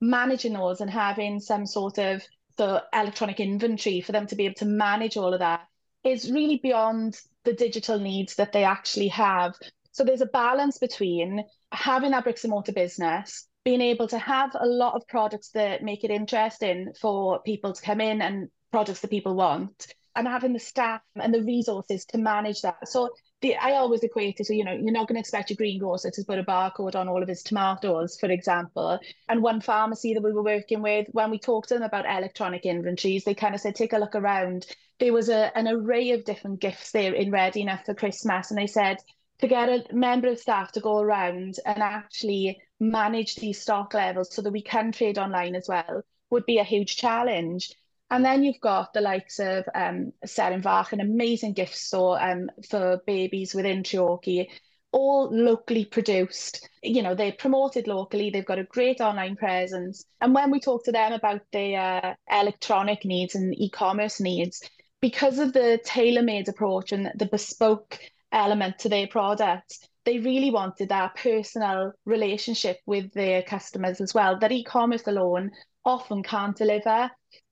[0.00, 2.22] managing those and having some sort of
[2.58, 5.62] the electronic inventory for them to be able to manage all of that
[6.04, 9.54] is really beyond the digital needs that they actually have.
[9.92, 14.50] So there's a balance between having that bricks and mortar business, being able to have
[14.54, 19.00] a lot of products that make it interesting for people to come in and products
[19.00, 22.76] that people want, and having the staff and the resources to manage that.
[22.86, 25.56] So the, I always equate it to, you know, you're not going to expect your
[25.56, 28.98] greengrocer to put a barcode on all of his tomatoes, for example.
[29.28, 32.66] And one pharmacy that we were working with, when we talked to them about electronic
[32.66, 34.66] inventories, they kind of said, take a look around.
[34.98, 38.50] There was a, an array of different gifts there in readiness for Christmas.
[38.50, 38.98] And they said,
[39.38, 44.34] to get a member of staff to go around and actually manage these stock levels
[44.34, 47.72] so that we can trade online as well would be a huge challenge.
[48.10, 53.02] And then you've got the likes of um, Serenfach, an amazing gift store um, for
[53.06, 54.48] babies within Treorchy,
[54.92, 56.66] all locally produced.
[56.82, 60.04] You know, they're promoted locally, they've got a great online presence.
[60.20, 64.62] And when we talk to them about their uh, electronic needs and e commerce needs,
[65.00, 67.98] because of the tailor made approach and the bespoke
[68.32, 74.38] element to their product, they really wanted that personal relationship with their customers as well,
[74.38, 75.50] that e commerce alone
[75.84, 77.10] often can't deliver.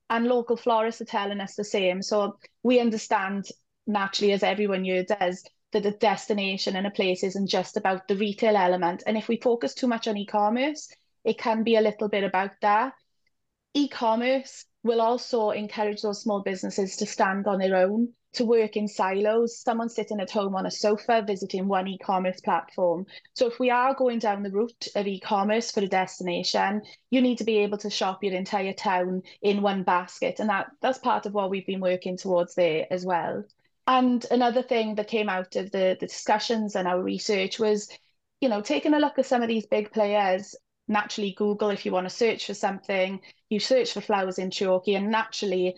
[0.08, 2.00] And local florists are telling us the same.
[2.02, 3.48] So we understand
[3.86, 8.16] naturally, as everyone here does, that a destination and a place isn't just about the
[8.16, 9.02] retail element.
[9.06, 10.88] And if we focus too much on e commerce,
[11.24, 12.94] it can be a little bit about that.
[13.74, 18.76] E commerce will also encourage those small businesses to stand on their own, to work
[18.76, 23.06] in silos, someone sitting at home on a sofa visiting one e commerce platform.
[23.34, 27.20] So, if we are going down the route of e commerce for a destination, you
[27.20, 30.40] need to be able to shop your entire town in one basket.
[30.40, 33.44] And that, that's part of what we've been working towards there as well.
[33.86, 37.88] And another thing that came out of the, the discussions and our research was,
[38.40, 40.54] you know, taking a look at some of these big players
[40.88, 44.96] naturally Google if you want to search for something, you search for flowers in Treorchy,
[44.96, 45.76] and naturally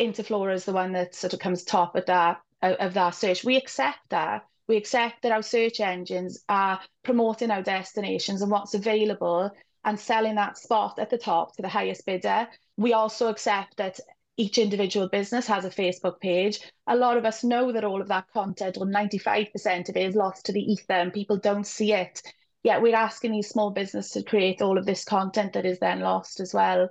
[0.00, 3.44] Interflora is the one that sort of comes top of that of that search.
[3.44, 4.44] We accept that.
[4.66, 9.50] We accept that our search engines are promoting our destinations and what's available
[9.84, 12.48] and selling that spot at the top to the highest bidder.
[12.76, 13.98] We also accept that
[14.36, 16.60] each individual business has a Facebook page.
[16.86, 20.14] A lot of us know that all of that content, or 95% of it, is
[20.14, 22.22] lost to the ether and people don't see it
[22.62, 26.00] yet we're asking these small businesses to create all of this content that is then
[26.00, 26.88] lost as well.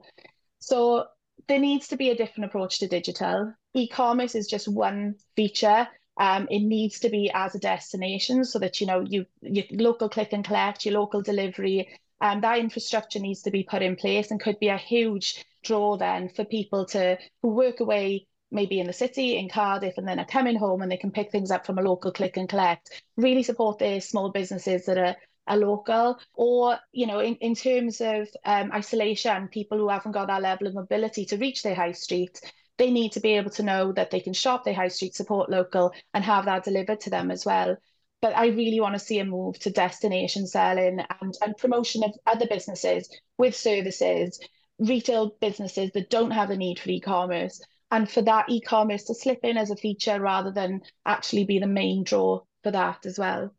[0.60, 1.06] So
[1.50, 3.54] there needs to be a different approach to digital.
[3.74, 5.88] E-commerce is just one feature.
[6.18, 10.08] Um, it needs to be as a destination so that you know you your local
[10.08, 11.90] click and collect, your local delivery,
[12.22, 15.98] um, that infrastructure needs to be put in place and could be a huge draw
[15.98, 20.20] then for people to who work away maybe in the city in Cardiff and then
[20.20, 23.04] are coming home and they can pick things up from a local click and collect.
[23.16, 25.16] Really support their small businesses that are
[25.50, 30.28] a local or you know in, in terms of um, isolation people who haven't got
[30.28, 32.40] that level of mobility to reach their high street
[32.78, 35.50] they need to be able to know that they can shop their high street support
[35.50, 37.76] local and have that delivered to them as well
[38.22, 42.14] but I really want to see a move to destination selling and, and promotion of
[42.28, 44.40] other businesses with services,
[44.78, 49.40] retail businesses that don't have a need for e-commerce, and for that e-commerce to slip
[49.44, 53.54] in as a feature rather than actually be the main draw for that as well.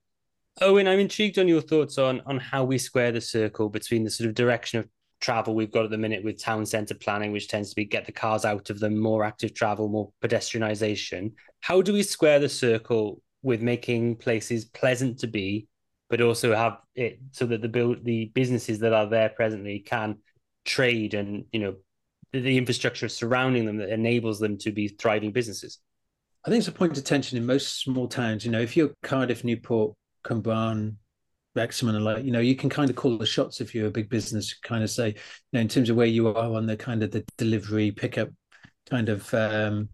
[0.62, 4.10] Owen, I'm intrigued on your thoughts on on how we square the circle between the
[4.10, 4.88] sort of direction of
[5.20, 8.04] travel we've got at the minute with town centre planning, which tends to be get
[8.04, 11.32] the cars out of them, more active travel, more pedestrianisation.
[11.60, 15.66] How do we square the circle with making places pleasant to be,
[16.10, 20.18] but also have it so that the build the businesses that are there presently can
[20.66, 21.74] trade and you know
[22.32, 25.78] the, infrastructure surrounding them that enables them to be thriving businesses?
[26.44, 28.44] I think it's a point of tension in most small towns.
[28.44, 29.94] You know, if you're Cardiff, Newport,
[30.24, 30.94] Cwmbran,
[31.54, 33.90] Wrexham, and like you know, you can kind of call the shots if you're a
[33.90, 34.54] big business.
[34.54, 35.14] Kind of say, you
[35.52, 38.28] know, in terms of where you are on the kind of the delivery pickup
[38.88, 39.88] kind of um,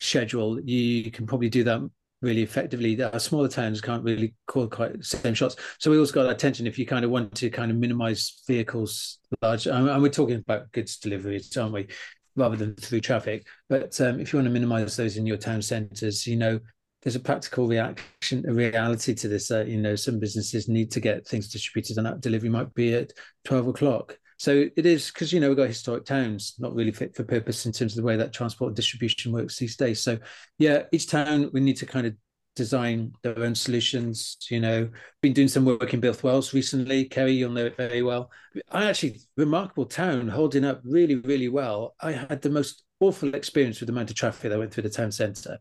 [0.00, 1.80] schedule, you, you can probably do that
[2.22, 3.00] really effectively.
[3.02, 5.56] Our smaller towns can't really call quite the same shots.
[5.78, 8.42] So we also got that tension if you kind of want to kind of minimize
[8.46, 11.88] vehicles large, and we're talking about goods deliveries, aren't we?
[12.36, 13.46] Rather than through traffic.
[13.68, 16.58] But um, if you want to minimize those in your town centres, you know,
[17.04, 19.50] there's a practical reaction, a reality to this.
[19.50, 22.94] Uh, you know, some businesses need to get things distributed, and that delivery might be
[22.94, 23.12] at
[23.44, 24.18] twelve o'clock.
[24.38, 27.66] So it is because you know we've got historic towns, not really fit for purpose
[27.66, 30.02] in terms of the way that transport distribution works these days.
[30.02, 30.18] So
[30.58, 32.14] yeah, each town we need to kind of
[32.56, 34.38] design their own solutions.
[34.50, 34.88] You know,
[35.20, 37.04] been doing some work in Builth Wells recently.
[37.04, 38.30] Kerry, you'll know it very well.
[38.70, 41.94] I actually remarkable town holding up really, really well.
[42.00, 44.90] I had the most awful experience with the amount of traffic that went through the
[44.90, 45.58] town centre.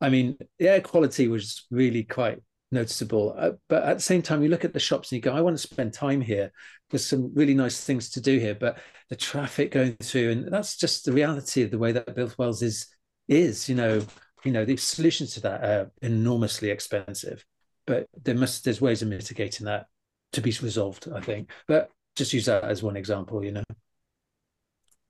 [0.00, 2.38] I mean, the air quality was really quite
[2.70, 3.34] noticeable.
[3.38, 5.40] Uh, but at the same time, you look at the shops and you go, I
[5.40, 6.52] want to spend time here.
[6.90, 8.78] There's some really nice things to do here, but
[9.08, 12.62] the traffic going through, and that's just the reality of the way that Builth Wells
[12.62, 12.86] is.
[13.26, 14.02] Is you know,
[14.44, 17.42] you know, the solutions to that are enormously expensive,
[17.86, 19.86] but there must there's ways of mitigating that
[20.32, 21.08] to be resolved.
[21.10, 23.42] I think, but just use that as one example.
[23.42, 23.64] You know.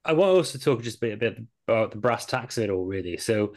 [0.04, 2.70] I want to also talk just a bit, a bit about the brass tacks it
[2.70, 3.16] all, really.
[3.16, 3.54] So,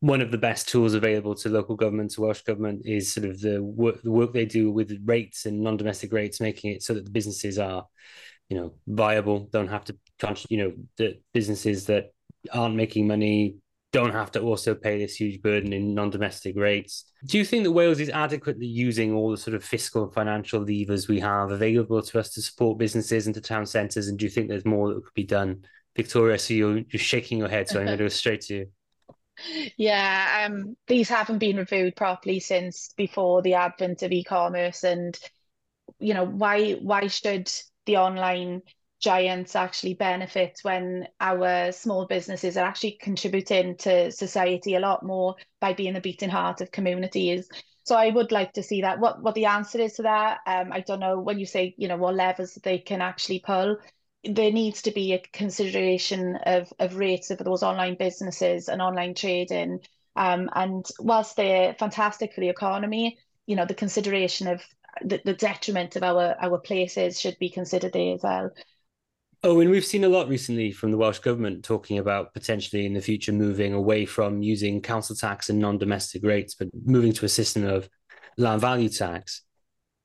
[0.00, 3.40] one of the best tools available to local government, to Welsh government, is sort of
[3.40, 7.04] the work the work they do with rates and non-domestic rates, making it so that
[7.04, 7.84] the businesses are,
[8.48, 9.48] you know, viable.
[9.52, 9.96] Don't have to,
[10.48, 12.12] you know, the businesses that
[12.52, 13.56] aren't making money
[13.90, 17.10] don't have to also pay this huge burden in non-domestic rates.
[17.24, 20.60] Do you think that Wales is adequately using all the sort of fiscal and financial
[20.60, 24.08] levers we have available to us to support businesses into town centres?
[24.08, 25.64] And do you think there's more that could be done?
[25.96, 28.66] Victoria, so you're, you're shaking your head, so I'm going to go straight to you.
[29.76, 35.18] Yeah, um, these haven't been reviewed properly since before the advent of e-commerce, and
[36.00, 37.50] you know why why should
[37.86, 38.62] the online
[39.00, 45.36] giants actually benefit when our small businesses are actually contributing to society a lot more
[45.60, 47.48] by being the beating heart of communities.
[47.84, 49.00] So I would like to see that.
[49.00, 51.20] What what the answer is to that, um, I don't know.
[51.20, 53.78] When you say you know what levers they can actually pull,
[54.24, 59.14] there needs to be a consideration of of rates of those online businesses and online
[59.14, 59.80] trading.
[60.16, 64.62] Um, and whilst they're fantastic for the economy, you know the consideration of
[65.02, 68.50] the, the detriment of our our places should be considered there as well.
[69.44, 72.94] Oh, and we've seen a lot recently from the Welsh government talking about potentially in
[72.94, 77.28] the future moving away from using council tax and non-domestic rates, but moving to a
[77.28, 77.88] system of
[78.36, 79.42] land value tax.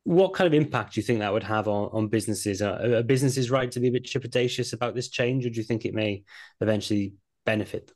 [0.06, 2.62] What kind of impact do you think that would have on, on businesses?
[2.62, 5.64] Are, are businesses right to be a bit trepidatious about this change, or do you
[5.64, 6.24] think it may
[6.60, 7.14] eventually
[7.46, 7.96] benefit them?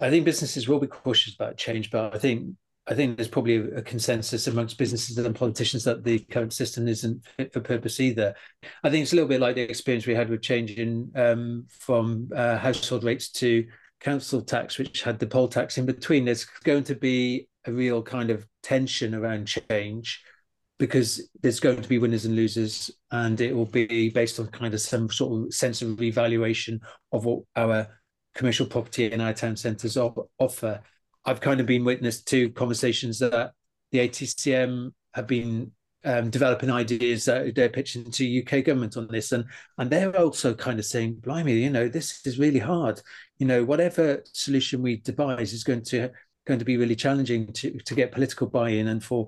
[0.00, 2.54] I think businesses will be cautious about change, but I think
[2.88, 7.24] I think there's probably a consensus amongst businesses and politicians that the current system isn't
[7.36, 8.34] fit for purpose either.
[8.84, 12.28] I think it's a little bit like the experience we had with changing um, from
[12.34, 13.66] uh, household rates to
[14.00, 16.24] council tax, which had the poll tax in between.
[16.24, 20.22] There's going to be a real kind of tension around change
[20.78, 24.74] because there's going to be winners and losers, and it will be based on kind
[24.74, 26.80] of some sort of sense of revaluation
[27.12, 27.86] of what our
[28.34, 30.80] commercial property in our town centres offer.
[31.24, 33.52] I've kind of been witness to conversations that
[33.90, 35.72] the ATCM have been
[36.04, 39.44] um, developing ideas that they're pitching to UK government on this, and
[39.78, 43.00] and they're also kind of saying, "Blimey, you know, this is really hard.
[43.38, 46.10] You know, whatever solution we devise is going to
[46.46, 49.26] going to be really challenging to to get political buy-in and for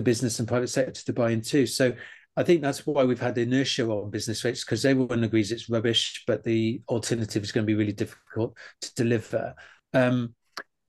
[0.00, 1.92] the business and private sector to buy in too." So.
[2.36, 6.22] I think that's why we've had inertia on business rates because everyone agrees it's rubbish,
[6.28, 9.52] but the alternative is going to be really difficult to deliver.
[9.92, 10.34] Um,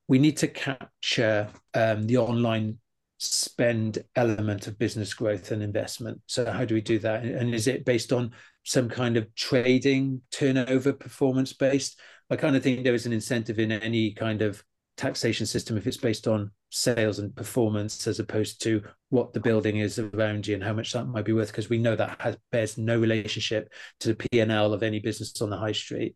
[0.08, 2.78] we need to capture um, the online
[3.18, 6.20] spend element of business growth and investment.
[6.26, 7.24] So how do we do that?
[7.24, 8.32] And is it based on
[8.64, 12.00] some kind of trading turnover performance based?
[12.30, 14.64] I kind of think there is an incentive in any kind of
[15.02, 19.78] taxation system if it's based on sales and performance as opposed to what the building
[19.78, 22.38] is around you and how much that might be worth because we know that has
[22.52, 26.16] bears no relationship to the P&L of any business on the high street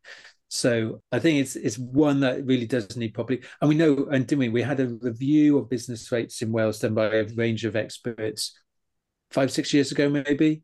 [0.49, 3.41] so I think it's it's one that really does need properly.
[3.59, 4.49] And we know, and didn't we?
[4.49, 8.57] We had a review of business rates in Wales done by a range of experts
[9.31, 10.61] five, six years ago, maybe.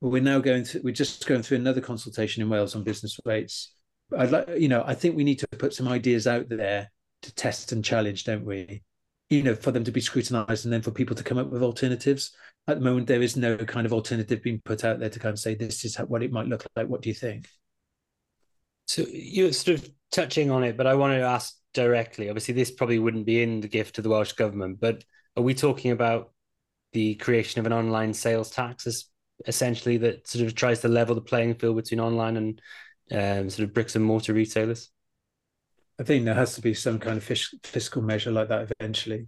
[0.00, 0.82] We're now going through.
[0.84, 3.74] We're just going through another consultation in Wales on business rates.
[4.16, 6.90] I'd like, you know, I think we need to put some ideas out there
[7.22, 8.82] to test and challenge, don't we?
[9.30, 11.62] You know, for them to be scrutinised and then for people to come up with
[11.62, 12.32] alternatives.
[12.68, 15.32] At the moment, there is no kind of alternative being put out there to kind
[15.32, 16.88] of say this is what it might look like.
[16.88, 17.48] What do you think?
[18.86, 22.28] So you're sort of touching on it, but I wanted to ask directly.
[22.28, 25.04] Obviously, this probably wouldn't be in the gift to the Welsh government, but
[25.36, 26.32] are we talking about
[26.92, 29.06] the creation of an online sales tax as
[29.46, 32.62] essentially that sort of tries to level the playing field between online and
[33.12, 34.90] um, sort of bricks and mortar retailers?
[35.98, 39.26] I think there has to be some kind of fiscal measure like that eventually.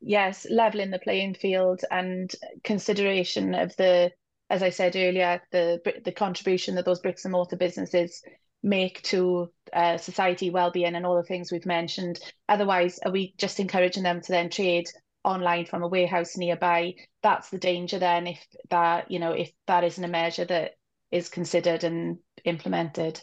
[0.00, 2.30] Yes, leveling the playing field and
[2.64, 4.10] consideration of the,
[4.48, 8.22] as I said earlier, the the contribution that those bricks and mortar businesses
[8.62, 12.18] make to uh, society well-being and all the things we've mentioned.
[12.48, 14.88] Otherwise are we just encouraging them to then trade
[15.24, 16.94] online from a warehouse nearby?
[17.22, 20.72] That's the danger then if that you know if that isn't a measure that
[21.10, 23.22] is considered and implemented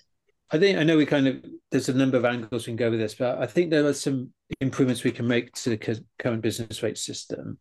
[0.51, 2.89] i think i know we kind of there's a number of angles we can go
[2.89, 4.29] with this but i think there are some
[4.62, 7.57] improvements we can make to the current business rate system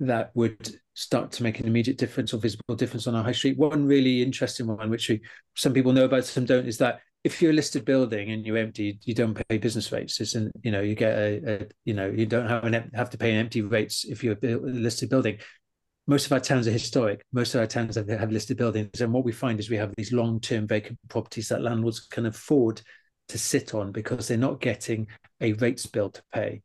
[0.00, 3.56] that would start to make an immediate difference or visible difference on our high street.
[3.56, 5.22] One really interesting one, which we,
[5.54, 8.56] some people know about, some don't, is that if you're a listed building and you're
[8.56, 10.20] empty, you don't pay business rates.
[10.20, 13.18] Isn't you know you get a, a, you know you don't have an have to
[13.18, 15.38] pay an empty rates if you're a listed building.
[16.06, 17.24] Most of our towns are historic.
[17.32, 19.92] Most of our towns have, have listed buildings, and what we find is we have
[19.96, 22.80] these long-term vacant properties that landlords can afford
[23.28, 25.08] to sit on because they're not getting
[25.40, 26.62] a rates bill to pay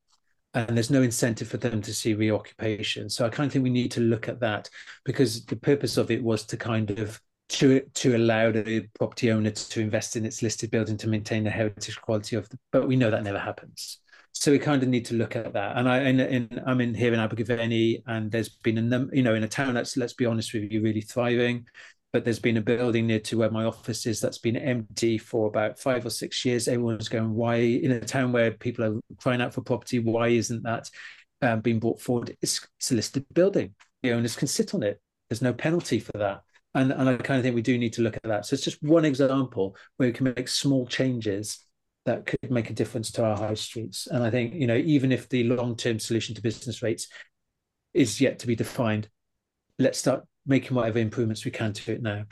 [0.53, 3.09] and there's no incentive for them to see reoccupation.
[3.09, 4.69] So I kind of think we need to look at that
[5.05, 7.19] because the purpose of it was to kind of
[7.49, 11.49] to to allow the property owner to invest in its listed building to maintain the
[11.49, 13.99] heritage quality of the, but we know that never happens.
[14.33, 15.77] So we kind of need to look at that.
[15.77, 19.23] And I in, in I'm in here in Abergavenny, and there's been a number, you
[19.23, 21.65] know, in a town that's let's be honest with you, really thriving.
[22.13, 25.47] but there's been a building near to where my office is that's been empty for
[25.47, 26.67] about five or six years.
[26.67, 30.63] Everyone's going, why in a town where people are crying out for property, why isn't
[30.63, 30.89] that
[31.41, 32.35] um, being brought forward?
[32.41, 33.75] It's, it's a listed building.
[34.03, 34.99] The owners can sit on it.
[35.29, 36.41] There's no penalty for that.
[36.73, 38.45] And, and I kind of think we do need to look at that.
[38.45, 41.65] So it's just one example where we can make small changes
[42.05, 44.07] that could make a difference to our high streets.
[44.07, 47.07] And I think, you know, even if the long-term solution to business rates
[47.93, 49.09] is yet to be defined,
[49.77, 52.25] let's start making whatever improvements we can to it now.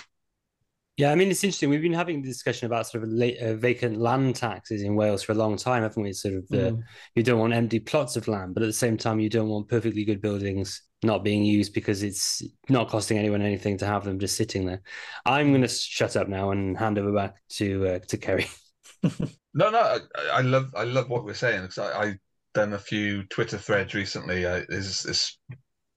[0.97, 1.69] Yeah, I mean it's interesting.
[1.69, 5.23] We've been having the discussion about sort of late, uh, vacant land taxes in Wales
[5.23, 6.11] for a long time, haven't we?
[6.11, 6.83] Sort of the mm.
[7.15, 9.69] you don't want empty plots of land, but at the same time you don't want
[9.69, 14.19] perfectly good buildings not being used because it's not costing anyone anything to have them
[14.19, 14.81] just sitting there.
[15.25, 18.47] I'm going to shut up now and hand over back to uh, to Kerry.
[19.03, 19.99] no, no, I,
[20.33, 22.13] I, love I love what we're saying because I, I
[22.53, 24.43] done a few Twitter threads recently.
[24.43, 25.37] There's,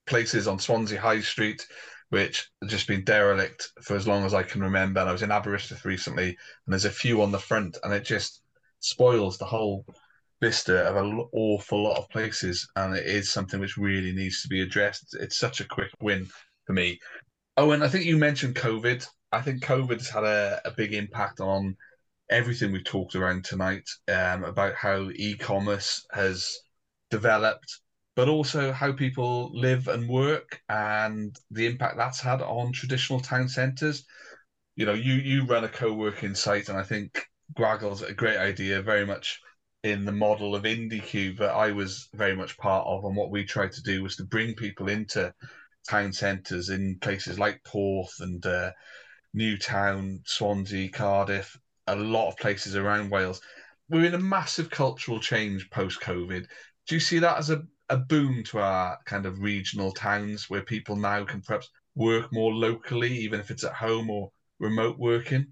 [0.05, 1.65] places on Swansea High Street
[2.13, 4.99] which have just been derelict for as long as I can remember.
[4.99, 6.37] And I was in Aberystwyth recently, and
[6.67, 8.43] there's a few on the front, and it just
[8.81, 9.83] spoils the whole
[10.39, 12.67] vista of an awful lot of places.
[12.75, 15.15] And it is something which really needs to be addressed.
[15.19, 16.27] It's such a quick win
[16.67, 16.99] for me.
[17.57, 19.07] And I think you mentioned COVID.
[19.31, 21.75] I think COVID has had a, a big impact on
[22.33, 26.57] everything we've talked around tonight um, about how e-commerce has
[27.09, 27.79] developed
[28.15, 33.47] but also how people live and work and the impact that's had on traditional town
[33.47, 34.05] centres.
[34.75, 37.25] You know, you you run a co-working site, and I think
[37.55, 39.39] Gwagle's a great idea, very much
[39.83, 43.03] in the model of Indycube that I was very much part of.
[43.03, 45.33] And what we tried to do was to bring people into
[45.89, 48.71] town centres in places like Porth and uh,
[49.33, 51.57] Newtown, Swansea, Cardiff,
[51.87, 53.41] a lot of places around Wales.
[53.89, 56.45] We're in a massive cultural change post COVID.
[56.87, 60.61] Do you see that as a a boom to our kind of regional towns where
[60.61, 65.47] people now can perhaps work more locally, even if it's at home or remote working?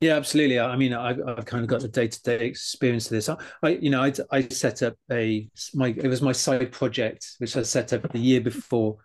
[0.00, 0.60] Yeah, absolutely.
[0.60, 3.28] I mean, I've, I've kind of got the day to day experience of this.
[3.62, 7.56] I, you know, I, I set up a my it was my side project which
[7.56, 8.98] I set up the year before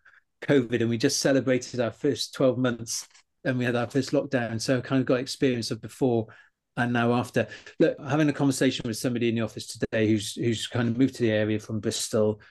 [0.44, 3.08] COVID, and we just celebrated our first twelve months,
[3.46, 4.60] and we had our first lockdown.
[4.60, 6.28] So I kind of got experience of before
[6.78, 7.48] and now after.
[7.80, 11.16] Look having a conversation with somebody in the office today who's who's kind of moved
[11.16, 12.42] to the area from bristol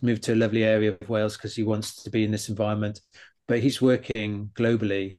[0.00, 2.98] moved to a lovely area of wales because he wants to be in this environment
[3.46, 5.18] but he's working globally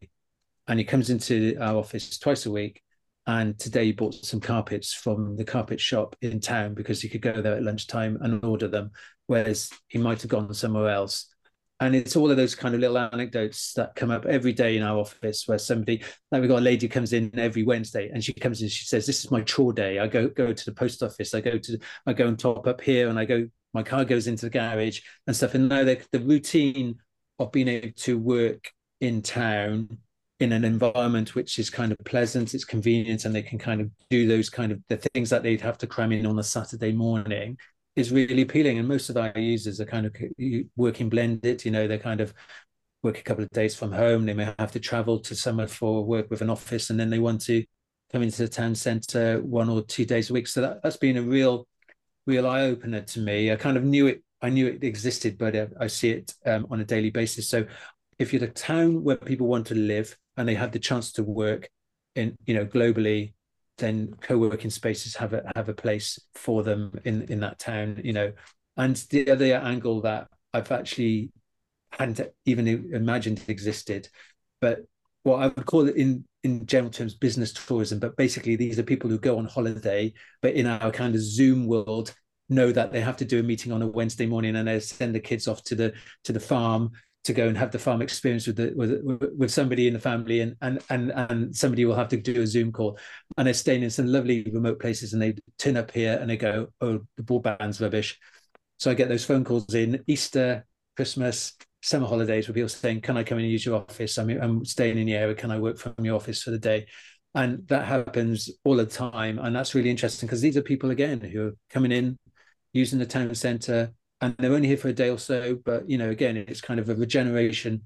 [0.67, 2.83] and he comes into our office twice a week.
[3.25, 7.21] And today he bought some carpets from the carpet shop in town because he could
[7.21, 8.91] go there at lunchtime and order them
[9.25, 11.27] whereas he might have gone somewhere else
[11.79, 14.83] and it's all of those kind of little anecdotes that come up every day in
[14.83, 18.33] our office where somebody like we've got a lady comes in every wednesday and she
[18.33, 19.99] comes in she says this is my chore day.
[19.99, 21.33] I go go to the post office.
[21.33, 24.27] I go to i go and top up here and i go my car goes
[24.27, 25.53] into the garage and stuff.
[25.53, 26.95] And now the, the routine
[27.37, 28.71] of being able to work
[29.01, 29.99] in town
[30.39, 33.89] in an environment which is kind of pleasant it's convenient and they can kind of
[34.09, 36.91] do those kind of the things that they'd have to cram in on a saturday
[36.91, 37.57] morning
[37.97, 38.77] is really appealing.
[38.77, 40.15] And most of our users are kind of
[40.75, 41.65] working blended.
[41.65, 42.33] You know, they're kind of
[43.01, 44.25] work a couple of days from home.
[44.25, 47.19] They may have to travel to somewhere for work with an office, and then they
[47.19, 47.65] want to
[48.11, 50.47] come into the town centre one or two days a week.
[50.47, 51.67] So that, that's been a real,
[52.25, 53.51] real eye opener to me.
[53.51, 54.23] I kind of knew it.
[54.41, 57.49] I knew it existed, but uh, I see it um, on a daily basis.
[57.49, 57.65] So
[58.19, 61.23] if you're the town where people want to live and they have the chance to
[61.23, 61.69] work
[62.15, 63.33] in, you know, globally
[63.77, 68.13] then co-working spaces have a have a place for them in in that town you
[68.13, 68.31] know.
[68.75, 71.31] And the other angle that i've actually
[71.91, 74.07] hadn't even imagined existed
[74.61, 74.79] but
[75.23, 77.99] what i would call it in in general terms business tourism.
[77.99, 81.67] But basically these are people who go on holiday but in our kind of zoom
[81.67, 82.13] world
[82.49, 85.13] know that they have to do a meeting on a wednesday morning and they send
[85.13, 86.91] the kids off to the to the farm
[87.27, 90.39] to go and have the farm experience with the with, with somebody in the family
[90.39, 92.97] and and and and somebody will have to do a zoom call.
[93.37, 96.37] And they're staying in some lovely remote places and they turn up here and they
[96.37, 98.17] go oh the broadband's rubbish.
[98.79, 100.65] So i get those phone calls in easter
[100.95, 104.17] christmas summer holidays where people saying can i come and use your office?
[104.17, 105.35] I'm, I'm staying in the area.
[105.35, 106.87] Can i work from your office for the day?
[107.35, 109.37] And that happens all the time.
[109.37, 112.17] And that's really interesting because these are people again who are coming in
[112.73, 115.59] using the town centre and they're only here for a day or so.
[115.63, 117.83] But you know, again, it's kind of a regeneration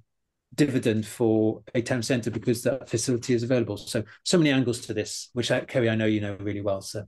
[0.53, 3.77] dividend for a town centre because that facility is available.
[3.77, 6.81] So so many angles to this, which I, Kerry, I know you know really well.
[6.81, 7.05] So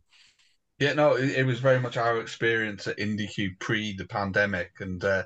[0.79, 5.03] yeah, no, it, it was very much our experience at Indycube pre the pandemic, and
[5.03, 5.23] uh,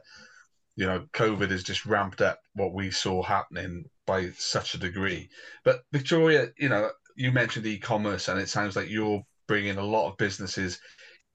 [0.76, 5.30] you know, COVID has just ramped up what we saw happening by such a degree.
[5.64, 10.08] But Victoria, you know, you mentioned e-commerce, and it sounds like you're bringing a lot
[10.08, 10.80] of businesses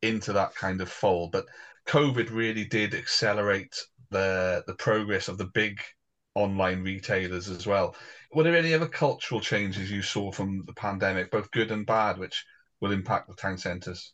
[0.01, 1.47] into that kind of fold, but
[1.87, 3.75] COVID really did accelerate
[4.11, 5.81] the the progress of the big
[6.35, 7.95] online retailers as well.
[8.33, 12.19] Were there any other cultural changes you saw from the pandemic, both good and bad,
[12.19, 12.45] which
[12.81, 14.13] will impact the town centres?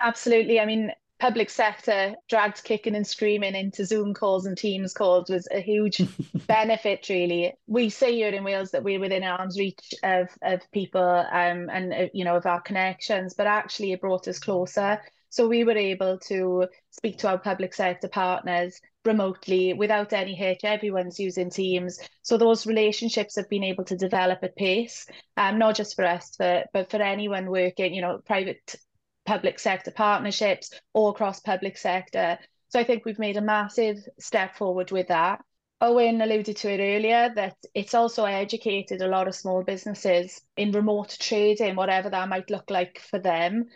[0.00, 0.60] Absolutely.
[0.60, 5.48] I mean, public sector dragged kicking and screaming into Zoom calls and Teams calls was
[5.50, 6.00] a huge
[6.46, 7.54] benefit, really.
[7.66, 11.92] We say here in Wales that we're within arm's reach of, of people um, and,
[11.92, 15.00] uh, you know, of our connections, but actually it brought us closer.
[15.36, 20.60] So we were able to speak to our public sector partners remotely without any hitch.
[20.64, 22.00] Everyone's using Teams.
[22.22, 25.06] So those relationships have been able to develop at pace,
[25.36, 28.76] um, not just for us, for, but for anyone working, you know, private
[29.26, 32.38] public sector partnerships or across public sector.
[32.70, 35.42] So I think we've made a massive step forward with that.
[35.82, 40.72] Owen alluded to it earlier that it's also educated a lot of small businesses in
[40.72, 43.66] remote trading, whatever that might look like for them.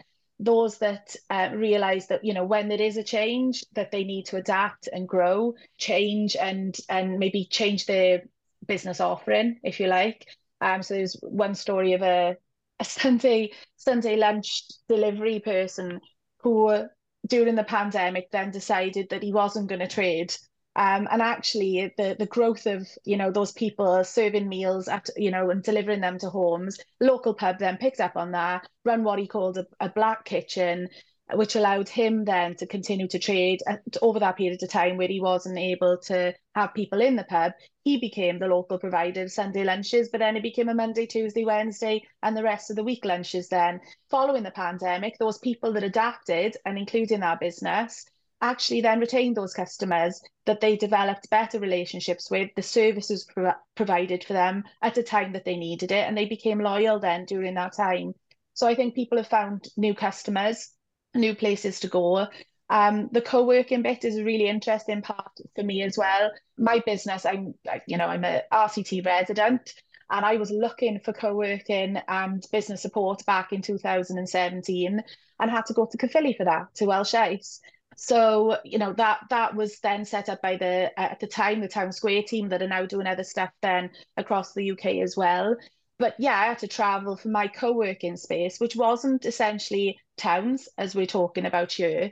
[0.43, 4.27] Those that uh, realize that you know when there is a change that they need
[4.27, 8.23] to adapt and grow, change and and maybe change their
[8.67, 10.27] business offering, if you like.
[10.63, 12.37] Um, so there's one story of a
[12.81, 16.01] a Sunday Sunday lunch delivery person
[16.39, 16.87] who
[17.27, 20.35] during the pandemic then decided that he wasn't going to trade
[20.77, 25.31] um, and actually the the growth of you know those people serving meals at you
[25.31, 29.19] know and delivering them to homes local pub then picked up on that run what
[29.19, 30.89] he called a, a black kitchen
[31.35, 33.61] which allowed him then to continue to trade
[34.03, 37.53] over that period of time where he wasn't able to have people in the pub.
[37.85, 41.45] He became the local provider of Sunday lunches, but then it became a Monday, Tuesday,
[41.45, 43.81] Wednesday, and the rest of the week lunches then.
[44.11, 48.07] Following the pandemic, those people that adapted and including our business
[48.41, 54.25] actually then retained those customers that they developed better relationships with, the services pro- provided
[54.25, 57.55] for them at the time that they needed it, and they became loyal then during
[57.55, 58.15] that time.
[58.55, 60.71] So I think people have found new customers
[61.15, 62.27] new places to go.
[62.69, 66.31] Um, the co-working bit is a really interesting part for me as well.
[66.57, 67.55] My business, I'm,
[67.87, 69.75] you know, I'm a RCT resident,
[70.09, 75.03] and I was looking for co-working and business support back in 2017,
[75.41, 77.61] and had to go to Caerphilly for that to Welsh ICE.
[78.03, 81.69] So you know that that was then set up by the at the time the
[81.69, 85.57] Town Square team that are now doing other stuff then across the UK as well
[86.01, 90.95] but yeah, I had to travel for my co-working space, which wasn't essentially towns as
[90.95, 92.11] we're talking about here.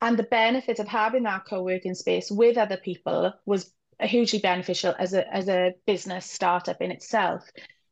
[0.00, 5.14] And the benefit of having that co-working space with other people was hugely beneficial as
[5.14, 7.42] a as a business startup in itself.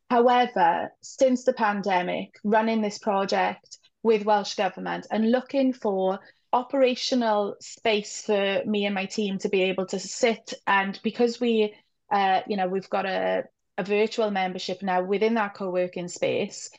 [0.09, 6.19] However, since the pandemic, running this project with Welsh Government and looking for
[6.53, 11.73] operational space for me and my team to be able to sit and because we
[12.11, 13.43] uh, you know we've got a
[13.77, 16.69] a virtual membership now within that co-working space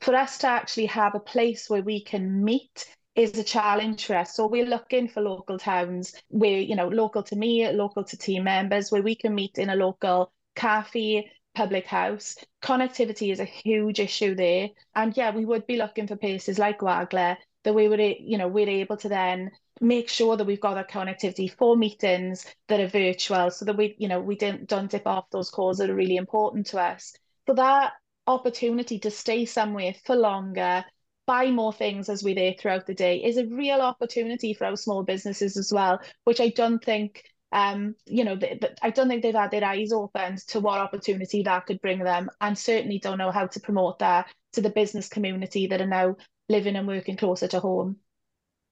[0.00, 4.14] for us to actually have a place where we can meet is a challenge for
[4.14, 4.34] us.
[4.34, 8.44] So we're looking for local towns where, you know, local to me, local to team
[8.44, 12.36] members, where we can meet in a local cafe, public house.
[12.62, 14.68] Connectivity is a huge issue there.
[14.94, 17.36] And yeah, we would be looking for places like Gwagle
[17.68, 20.90] that we would, you know, we're able to then make sure that we've got that
[20.90, 25.06] connectivity for meetings that are virtual so that we you know we don't don't dip
[25.06, 27.14] off those calls that are really important to us.
[27.44, 27.92] For that
[28.26, 30.82] opportunity to stay somewhere for longer
[31.26, 34.76] buy more things as we're there throughout the day is a real opportunity for our
[34.76, 39.08] small businesses as well which i don't think um you know th- th- i don't
[39.08, 42.98] think they've had their eyes opened to what opportunity that could bring them and certainly
[42.98, 46.16] don't know how to promote that to the business community that are now
[46.48, 47.96] living and working closer to home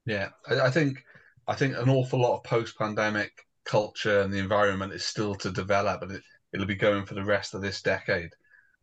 [0.06, 1.04] yeah, I, think
[1.48, 3.32] I think an awful lot of post-pandemic
[3.64, 6.22] culture and the environment is still to develop, and it,
[6.52, 8.30] it'll be going for the rest of this decade.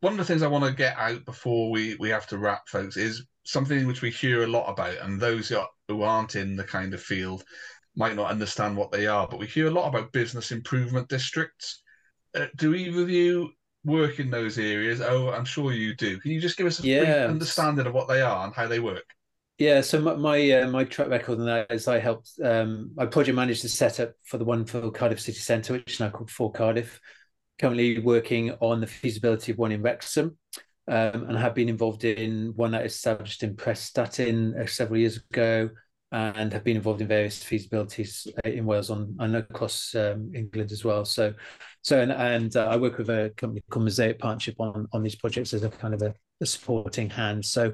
[0.02, 2.68] One of the things I want to get out before we we have to wrap,
[2.68, 5.52] folks, is something which we hear a lot about, and those
[5.88, 7.44] who aren't in the kind of field
[7.96, 9.26] might not understand what they are.
[9.26, 11.82] But we hear a lot about business improvement districts.
[12.36, 13.52] Uh, do either of you
[13.84, 15.02] work in those areas?
[15.02, 16.20] Oh, I'm sure you do.
[16.20, 17.00] Can you just give us a yeah.
[17.00, 19.06] brief understanding of what they are and how they work?
[19.60, 23.06] Yeah, so my my, uh, my track record on that is I helped um, I
[23.06, 26.32] project managed the setup for the one for Cardiff City Centre, which is now called
[26.32, 27.00] For Cardiff.
[27.60, 30.38] Currently working on the feasibility of one in Wrexham,
[30.88, 35.70] um, and have been involved in one that established in Prestatyn uh, several years ago,
[36.14, 40.72] and have been involved in various feasibilities uh, in Wales on and across um, England
[40.72, 41.06] as well.
[41.06, 41.34] So,
[41.82, 45.16] so and, and uh, I work with a company called Mosaic Partnership on on these
[45.16, 47.44] projects as a kind of a, a supporting hand.
[47.44, 47.74] So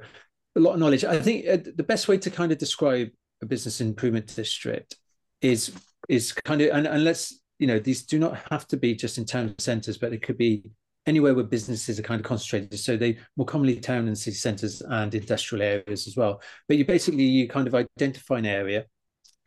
[0.55, 1.03] a lot of knowledge.
[1.03, 3.09] I think uh, the best way to kind of describe
[3.41, 4.95] a business improvement district
[5.41, 5.73] is
[6.07, 9.17] is kind of and, and let's you know these do not have to be just
[9.17, 10.63] in town centres, but it could be
[11.05, 12.77] anywhere where businesses are kind of concentrated.
[12.79, 16.41] So they more commonly town and city centres and industrial areas as well.
[16.67, 18.85] But you basically you kind of identify an area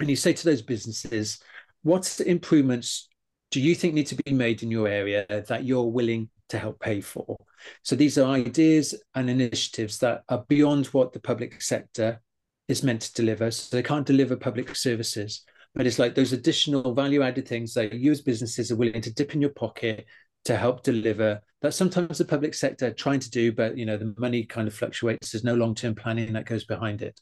[0.00, 1.40] and you say to those businesses,
[1.82, 3.08] what improvements
[3.50, 6.80] do you think need to be made in your area that you're willing to help
[6.80, 7.36] pay for?
[7.82, 12.20] So these are ideas and initiatives that are beyond what the public sector
[12.68, 13.50] is meant to deliver.
[13.50, 15.44] So they can't deliver public services,
[15.74, 19.12] but it's like those additional value added things that you as businesses are willing to
[19.12, 20.06] dip in your pocket
[20.44, 24.14] to help deliver that sometimes the public sector trying to do, but you know, the
[24.18, 25.30] money kind of fluctuates.
[25.30, 27.18] There's no long-term planning that goes behind it.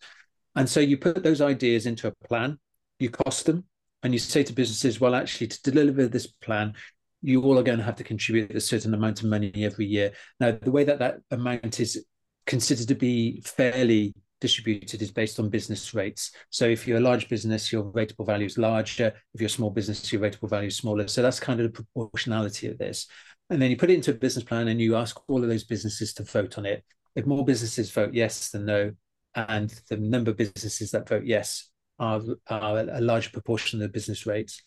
[0.57, 2.59] And so you put those ideas into a plan,
[2.99, 3.65] you cost them,
[4.03, 6.75] and you say to businesses, well, actually, to deliver this plan,
[7.23, 10.13] you all are going to have to contribute a certain amount of money every year.
[10.41, 12.05] Now, the way that that amount is
[12.47, 16.33] considered to be fairly distributed is based on business rates.
[16.51, 19.13] So if you're a large business, your rateable value is larger.
[19.35, 21.07] If you're a small business, your rateable value is smaller.
[21.09, 23.07] So that's kind of the proportionality of this.
[23.51, 25.65] And then you put it into a business plan and you ask all of those
[25.65, 26.85] businesses to vote on it.
[27.15, 28.93] If more businesses vote yes than no,
[29.35, 31.69] and the number of businesses that vote yes
[31.99, 34.63] are, are a larger proportion of the business rates,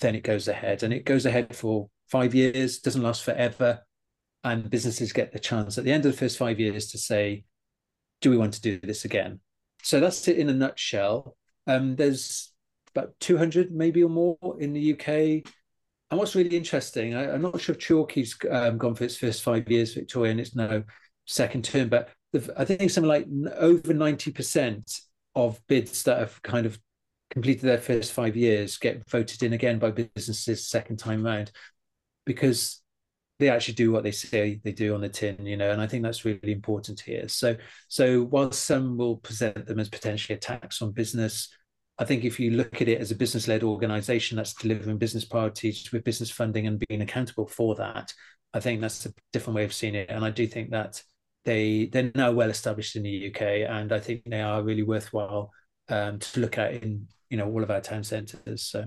[0.00, 0.82] then it goes ahead.
[0.82, 3.80] And it goes ahead for five years, doesn't last forever.
[4.44, 7.44] And businesses get the chance at the end of the first five years to say,
[8.20, 9.40] do we want to do this again?
[9.82, 11.36] So that's it in a nutshell.
[11.66, 12.52] Um, there's
[12.94, 15.08] about 200 maybe or more in the UK.
[16.10, 19.42] And what's really interesting, I, am not sure if Chalkey's um, gone for its first
[19.42, 20.82] five years, Victoria, and it's now
[21.26, 25.00] second term, but the, I think something like over 90%
[25.34, 26.78] of bids that have kind of
[27.30, 31.52] completed their first five years get voted in again by businesses second time round
[32.24, 32.80] because
[33.38, 35.86] they actually do what they say they do on the tin, you know, and I
[35.86, 37.28] think that's really important here.
[37.28, 41.48] So, so while some will present them as potentially a tax on business,
[41.98, 45.90] I think if you look at it as a business-led organization that's delivering business priorities
[45.92, 48.12] with business funding and being accountable for that,
[48.52, 50.10] I think that's a different way of seeing it.
[50.10, 51.02] And I do think that
[51.44, 55.50] they they're now well established in the UK, and I think they are really worthwhile
[55.88, 58.62] um, to look at in you know all of our town centres.
[58.62, 58.84] So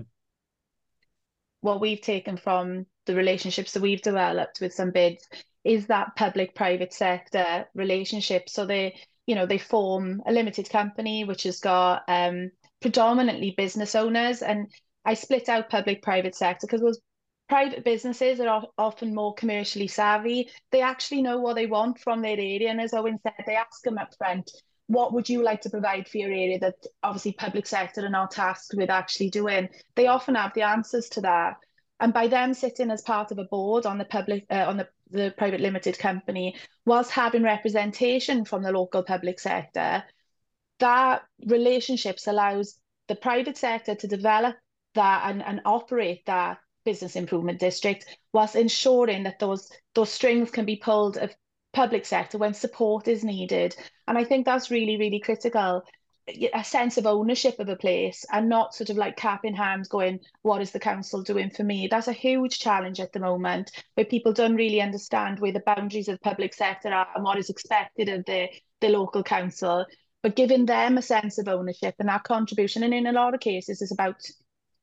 [1.60, 5.26] what we've taken from the relationships that we've developed with some bids
[5.64, 8.48] is that public private sector relationship.
[8.48, 8.96] So they,
[9.26, 12.50] you know, they form a limited company which has got um,
[12.80, 14.42] predominantly business owners.
[14.42, 14.68] And
[15.04, 17.00] I split out public private sector because those
[17.48, 20.48] private businesses are often more commercially savvy.
[20.70, 22.70] They actually know what they want from their area.
[22.70, 24.50] And as Owen said, they ask them up front,
[24.86, 28.32] what would you like to provide for your area that obviously public sector are not
[28.32, 29.68] tasked with actually doing?
[29.96, 31.56] They often have the answers to that.
[32.02, 34.88] And by them sitting as part of a board on the public uh, on the,
[35.10, 40.02] the private limited company, whilst having representation from the local public sector,
[40.80, 42.76] that relationships allows
[43.06, 44.56] the private sector to develop
[44.96, 50.64] that and, and operate that business improvement district whilst ensuring that those those strings can
[50.64, 51.32] be pulled of
[51.72, 53.76] public sector when support is needed.
[54.08, 55.84] And I think that's really, really critical
[56.28, 59.88] a sense of ownership of a place and not sort of like cap in hand
[59.88, 61.88] going, what is the council doing for me?
[61.90, 66.08] That's a huge challenge at the moment where people don't really understand where the boundaries
[66.08, 68.48] of the public sector are and what is expected of the,
[68.80, 69.84] the local council.
[70.22, 73.40] But giving them a sense of ownership and that contribution, and in a lot of
[73.40, 74.22] cases is about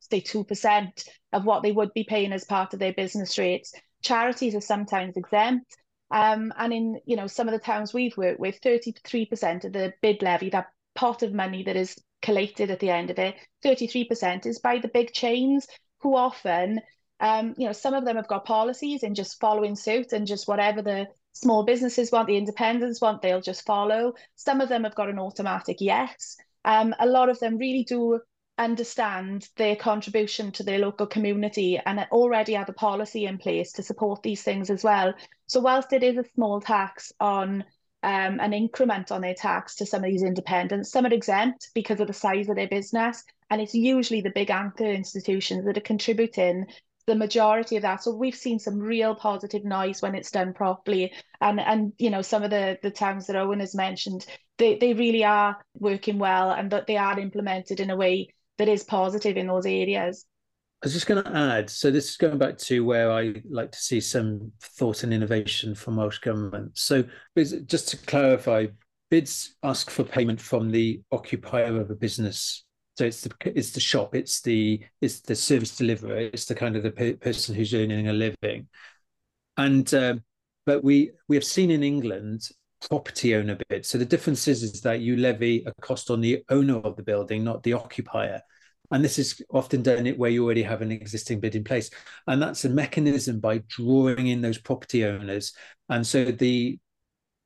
[0.00, 3.72] say 2% of what they would be paying as part of their business rates.
[4.02, 5.76] Charities are sometimes exempt.
[6.10, 9.92] Um, and in you know some of the towns we've worked with, 33% of the
[10.02, 10.66] bid levy, that
[11.00, 13.34] pot of money that is collated at the end of it,
[13.64, 15.66] 33% is by the big chains
[16.00, 16.78] who often,
[17.20, 20.46] um, you know, some of them have got policies and just following suit and just
[20.46, 24.12] whatever the small businesses want, the independents want, they'll just follow.
[24.36, 26.36] Some of them have got an automatic yes.
[26.66, 28.20] Um, a lot of them really do
[28.58, 33.82] understand their contribution to their local community and already have a policy in place to
[33.82, 35.14] support these things as well.
[35.46, 37.64] So whilst it is a small tax on
[38.02, 40.90] um, an increment on their tax to some of these independents.
[40.90, 44.50] Some are exempt because of the size of their business, and it's usually the big
[44.50, 46.66] anchor institutions that are contributing
[47.06, 48.02] the majority of that.
[48.02, 52.22] So we've seen some real positive noise when it's done properly, and and you know
[52.22, 54.24] some of the the towns that Owen has mentioned,
[54.58, 58.28] they they really are working well, and that they are implemented in a way
[58.58, 60.24] that is positive in those areas.
[60.82, 63.70] I was just going to add, so this is going back to where I like
[63.70, 66.78] to see some thought and innovation from Welsh Government.
[66.78, 67.04] So
[67.66, 68.68] just to clarify,
[69.10, 72.64] bids ask for payment from the occupier of a business.
[72.96, 76.76] So it's the it's the shop, it's the it's the service deliverer, it's the kind
[76.76, 78.66] of the pe- person who's earning a living.
[79.58, 80.16] And uh,
[80.64, 82.48] but we we have seen in England
[82.88, 83.88] property owner bids.
[83.88, 87.02] So the difference is, is that you levy a cost on the owner of the
[87.02, 88.40] building, not the occupier
[88.90, 91.90] and this is often done where you already have an existing bid in place.
[92.26, 95.52] And that's a mechanism by drawing in those property owners.
[95.88, 96.78] And so the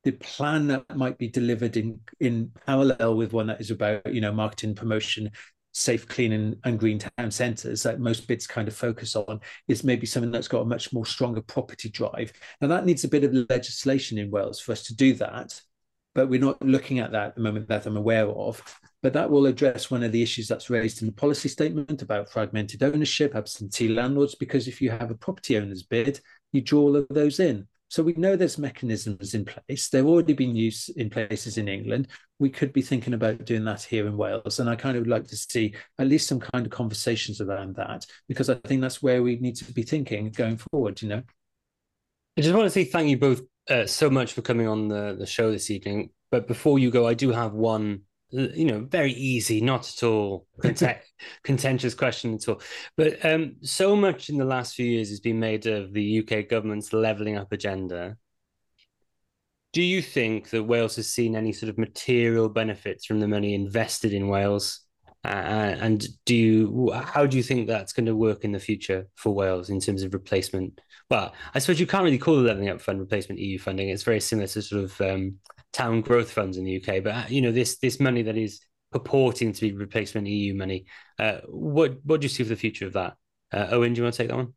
[0.04, 4.20] the plan that might be delivered in in parallel with one that is about you
[4.20, 5.30] know marketing promotion
[5.74, 9.82] safe, clean, and, and green town centres that most bids kind of focus on is
[9.82, 12.32] maybe something that's got a much more stronger property drive.
[12.60, 15.60] Now that needs a bit of legislation in Wales for us to do that,
[16.14, 18.62] but we're not looking at that at the moment that I'm aware of.
[19.02, 22.30] But that will address one of the issues that's raised in the policy statement about
[22.30, 26.20] fragmented ownership, absentee landlords, because if you have a property owner's bid,
[26.52, 27.66] you draw all of those in.
[27.88, 29.88] So we know there's mechanisms in place.
[29.88, 32.08] They've already been used in places in England.
[32.38, 34.58] We could be thinking about doing that here in Wales.
[34.58, 37.76] And I kind of would like to see at least some kind of conversations around
[37.76, 41.22] that, because I think that's where we need to be thinking going forward, you know.
[42.36, 45.16] I just want to say thank you both uh, so much for coming on the,
[45.18, 46.10] the show this evening.
[46.30, 48.02] But before you go, I do have one
[48.34, 50.98] you know, very easy, not at all content-
[51.42, 52.60] contentious question at all.
[52.96, 56.48] But um, so much in the last few years has been made of the UK
[56.48, 58.16] government's levelling up agenda.
[59.72, 63.54] Do you think that Wales has seen any sort of material benefits from the money
[63.54, 64.80] invested in Wales?
[65.24, 69.06] Uh, and do you, how do you think that's going to work in the future
[69.14, 70.80] for Wales in terms of replacement?
[71.10, 73.88] Well, I suppose you can't really call the levelling up fund replacement EU funding.
[73.88, 75.36] It's very similar to sort of um,
[75.72, 78.60] town growth funds in the UK, but you know this this money that is
[78.92, 80.86] purporting to be replacement EU money.
[81.18, 83.14] Uh, what what do you see for the future of that?
[83.52, 84.54] Uh, Owen, do you want to take that one?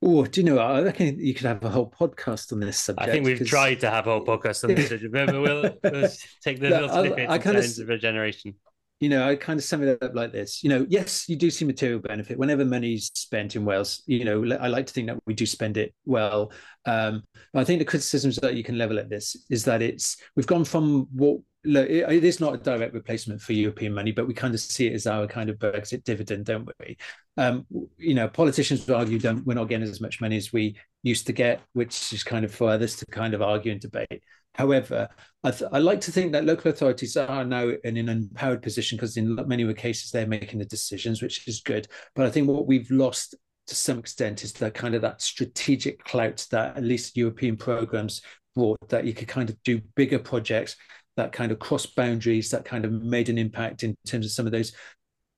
[0.00, 0.58] Oh, do you know?
[0.58, 3.08] I reckon you could have a whole podcast on this subject.
[3.08, 6.08] I think we've tried to have a whole podcast on this subject, but we'll, we'll
[6.42, 8.54] take the little snippets I, kind of, of regeneration
[9.00, 10.62] you know, I kind of sum it up like this.
[10.62, 14.02] You know, yes, you do see material benefit whenever money's spent in Wales.
[14.06, 16.52] You know, I like to think that we do spend it well.
[16.84, 17.22] Um,
[17.54, 20.64] I think the criticisms that you can level at this is that it's we've gone
[20.64, 24.60] from what it is not a direct replacement for European money, but we kind of
[24.60, 26.96] see it as our kind of Brexit dividend, don't we?
[27.36, 30.76] Um, you know, politicians would argue don't we're not getting as much money as we
[31.02, 34.22] used to get, which is kind of for others to kind of argue and debate.
[34.58, 35.08] However,
[35.44, 38.96] I, th- I, like to think that local authorities are now in an empowered position
[38.96, 41.86] because in many cases they're making the decisions, which is good.
[42.16, 43.36] But I think what we've lost
[43.68, 48.20] to some extent is that kind of that strategic clout that at least European programs
[48.56, 50.74] brought that you could kind of do bigger projects
[51.16, 54.46] that kind of cross boundaries that kind of made an impact in terms of some
[54.46, 54.72] of those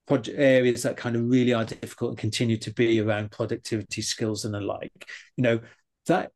[0.07, 4.47] project areas that kind of really are difficult and continue to be around productivity skills
[4.47, 5.61] and the like you know
[6.07, 6.31] that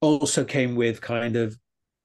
[0.00, 1.56] also came with kind of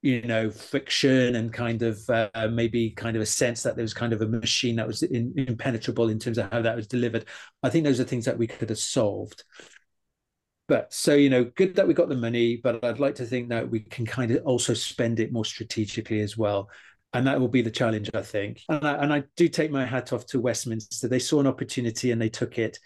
[0.08, 3.94] you know friction and kind of uh, maybe kind of a sense that there was
[3.94, 7.26] kind of a machine that was in, impenetrable in terms of how that was delivered.
[7.62, 9.44] I think those are things that we could have solved.
[10.70, 13.48] But so you know good that we got the money but i'd like to think
[13.48, 16.70] that we can kind of also spend it more strategically as well.
[17.14, 18.62] And that will be the challenge i think.
[18.70, 21.10] And I, and I do take my hat off to westminster.
[21.10, 22.80] They saw an opportunity and they took it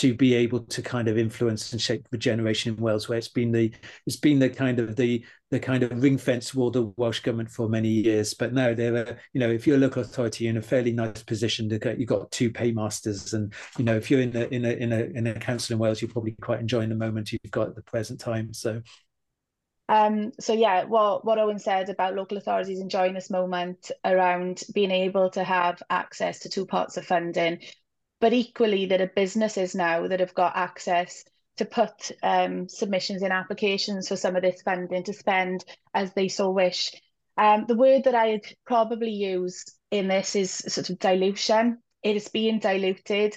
[0.00, 3.28] to be able to kind of influence and shape the generation in Wales, where it's
[3.28, 3.70] been the
[4.06, 7.50] it's been the kind of the the kind of ring fence toward the Welsh government
[7.50, 8.32] for many years.
[8.32, 11.22] But now they're you know if you're a local authority you're in a fairly nice
[11.22, 14.64] position to get you've got two paymasters, and you know if you're in a in
[14.64, 17.50] a in a in a council in Wales, you're probably quite enjoying the moment you've
[17.50, 18.54] got at the present time.
[18.54, 18.80] So.
[19.90, 24.92] Um, so yeah, what what Owen said about local authorities enjoying this moment around being
[24.92, 27.58] able to have access to two parts of funding
[28.20, 31.24] but equally there are businesses now that have got access
[31.56, 35.64] to put um, submissions in applications for some of this funding to spend
[35.94, 36.92] as they so wish.
[37.36, 41.78] Um, the word that I'd probably use in this is sort of dilution.
[42.02, 43.36] It is being diluted,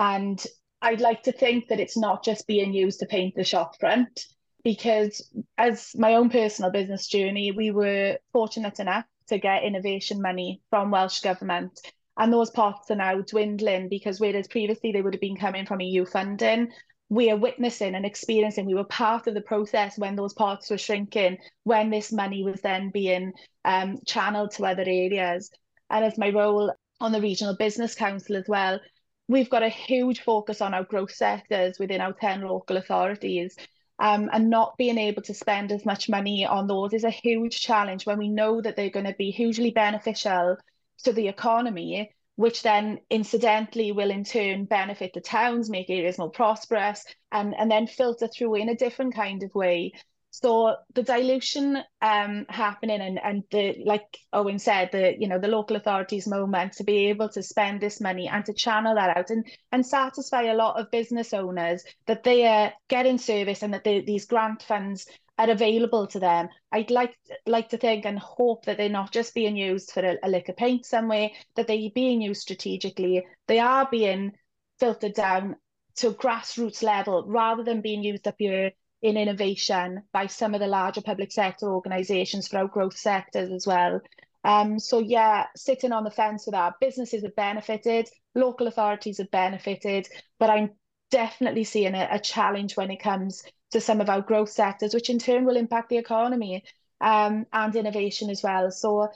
[0.00, 0.44] and
[0.80, 4.24] I'd like to think that it's not just being used to paint the shop front.
[4.64, 10.60] Because as my own personal business journey, we were fortunate enough to get innovation money
[10.70, 11.80] from Welsh Government
[12.18, 15.80] and those pots are now dwindling because whereas previously they would have been coming from
[15.80, 16.70] EU funding,
[17.08, 20.78] we are witnessing and experiencing, we were part of the process when those pots were
[20.78, 23.32] shrinking, when this money was then being
[23.64, 25.50] um, channeled to other areas.
[25.90, 28.80] And as my role on the Regional Business Council as well,
[29.28, 33.56] we've got a huge focus on our growth sectors within our 10 local authorities.
[33.98, 37.60] Um, and not being able to spend as much money on those is a huge
[37.60, 40.56] challenge when we know that they're going to be hugely beneficial
[41.04, 46.30] to the economy, which then incidentally will in turn benefit the towns, make areas more
[46.30, 49.92] prosperous, and, and then filter through in a different kind of way.
[50.34, 55.46] So the dilution um, happening and, and the like Owen said, the you know the
[55.46, 59.28] local authorities moment to be able to spend this money and to channel that out
[59.28, 63.84] and and satisfy a lot of business owners that they are getting service and that
[63.84, 65.06] they, these grant funds
[65.36, 66.48] are available to them.
[66.72, 67.14] I'd like
[67.46, 70.48] like to think and hope that they're not just being used for a, a lick
[70.48, 73.22] of paint somewhere, that they're being used strategically.
[73.48, 74.32] They are being
[74.80, 75.56] filtered down
[75.96, 78.72] to grassroots level rather than being used up here
[79.02, 83.66] in innovation by some of the larger public sector organisations for our growth sectors as
[83.66, 84.00] well.
[84.44, 89.30] Um, so yeah, sitting on the fence with that, businesses have benefited, local authorities have
[89.30, 90.70] benefited, but I'm
[91.10, 93.42] definitely seeing a, a challenge when it comes
[93.72, 96.64] to some of our growth sectors, which in turn will impact the economy
[97.00, 98.70] um, and innovation as well.
[98.70, 99.08] So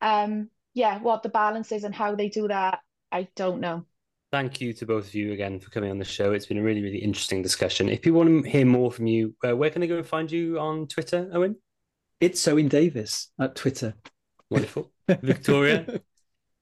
[0.00, 2.80] um, yeah, what the balance is and how they do that,
[3.12, 3.86] I don't know.
[4.34, 6.32] Thank you to both of you again for coming on the show.
[6.32, 7.88] It's been a really, really interesting discussion.
[7.88, 10.28] If people want to hear more from you, uh, where can they go and find
[10.28, 11.54] you on Twitter, Owen?
[12.20, 13.94] It's Owen Davies at Twitter.
[14.50, 14.90] Wonderful.
[15.08, 16.00] Victoria?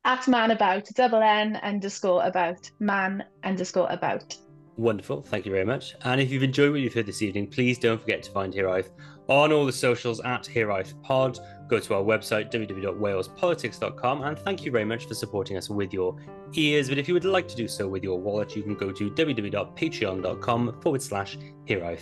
[0.04, 4.36] At man about, double N underscore about, man underscore about.
[4.76, 5.22] Wonderful.
[5.22, 5.94] Thank you very much.
[6.02, 8.90] And if you've enjoyed what you've heard this evening, please don't forget to find Hiraeth
[9.28, 11.38] on all the socials at Hiraeth Pod.
[11.72, 14.24] Go to our website, www.walespolitics.com.
[14.24, 16.14] And thank you very much for supporting us with your
[16.52, 16.90] ears.
[16.90, 19.10] But if you would like to do so with your wallet, you can go to
[19.10, 21.38] www.patreon.com forward slash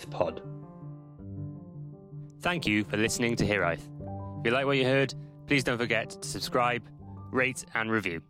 [0.09, 0.41] Pod.
[2.41, 3.79] Thank you for listening to Hiraeth.
[4.39, 5.13] If you like what you heard,
[5.47, 6.83] please don't forget to subscribe,
[7.31, 8.21] rate, and review.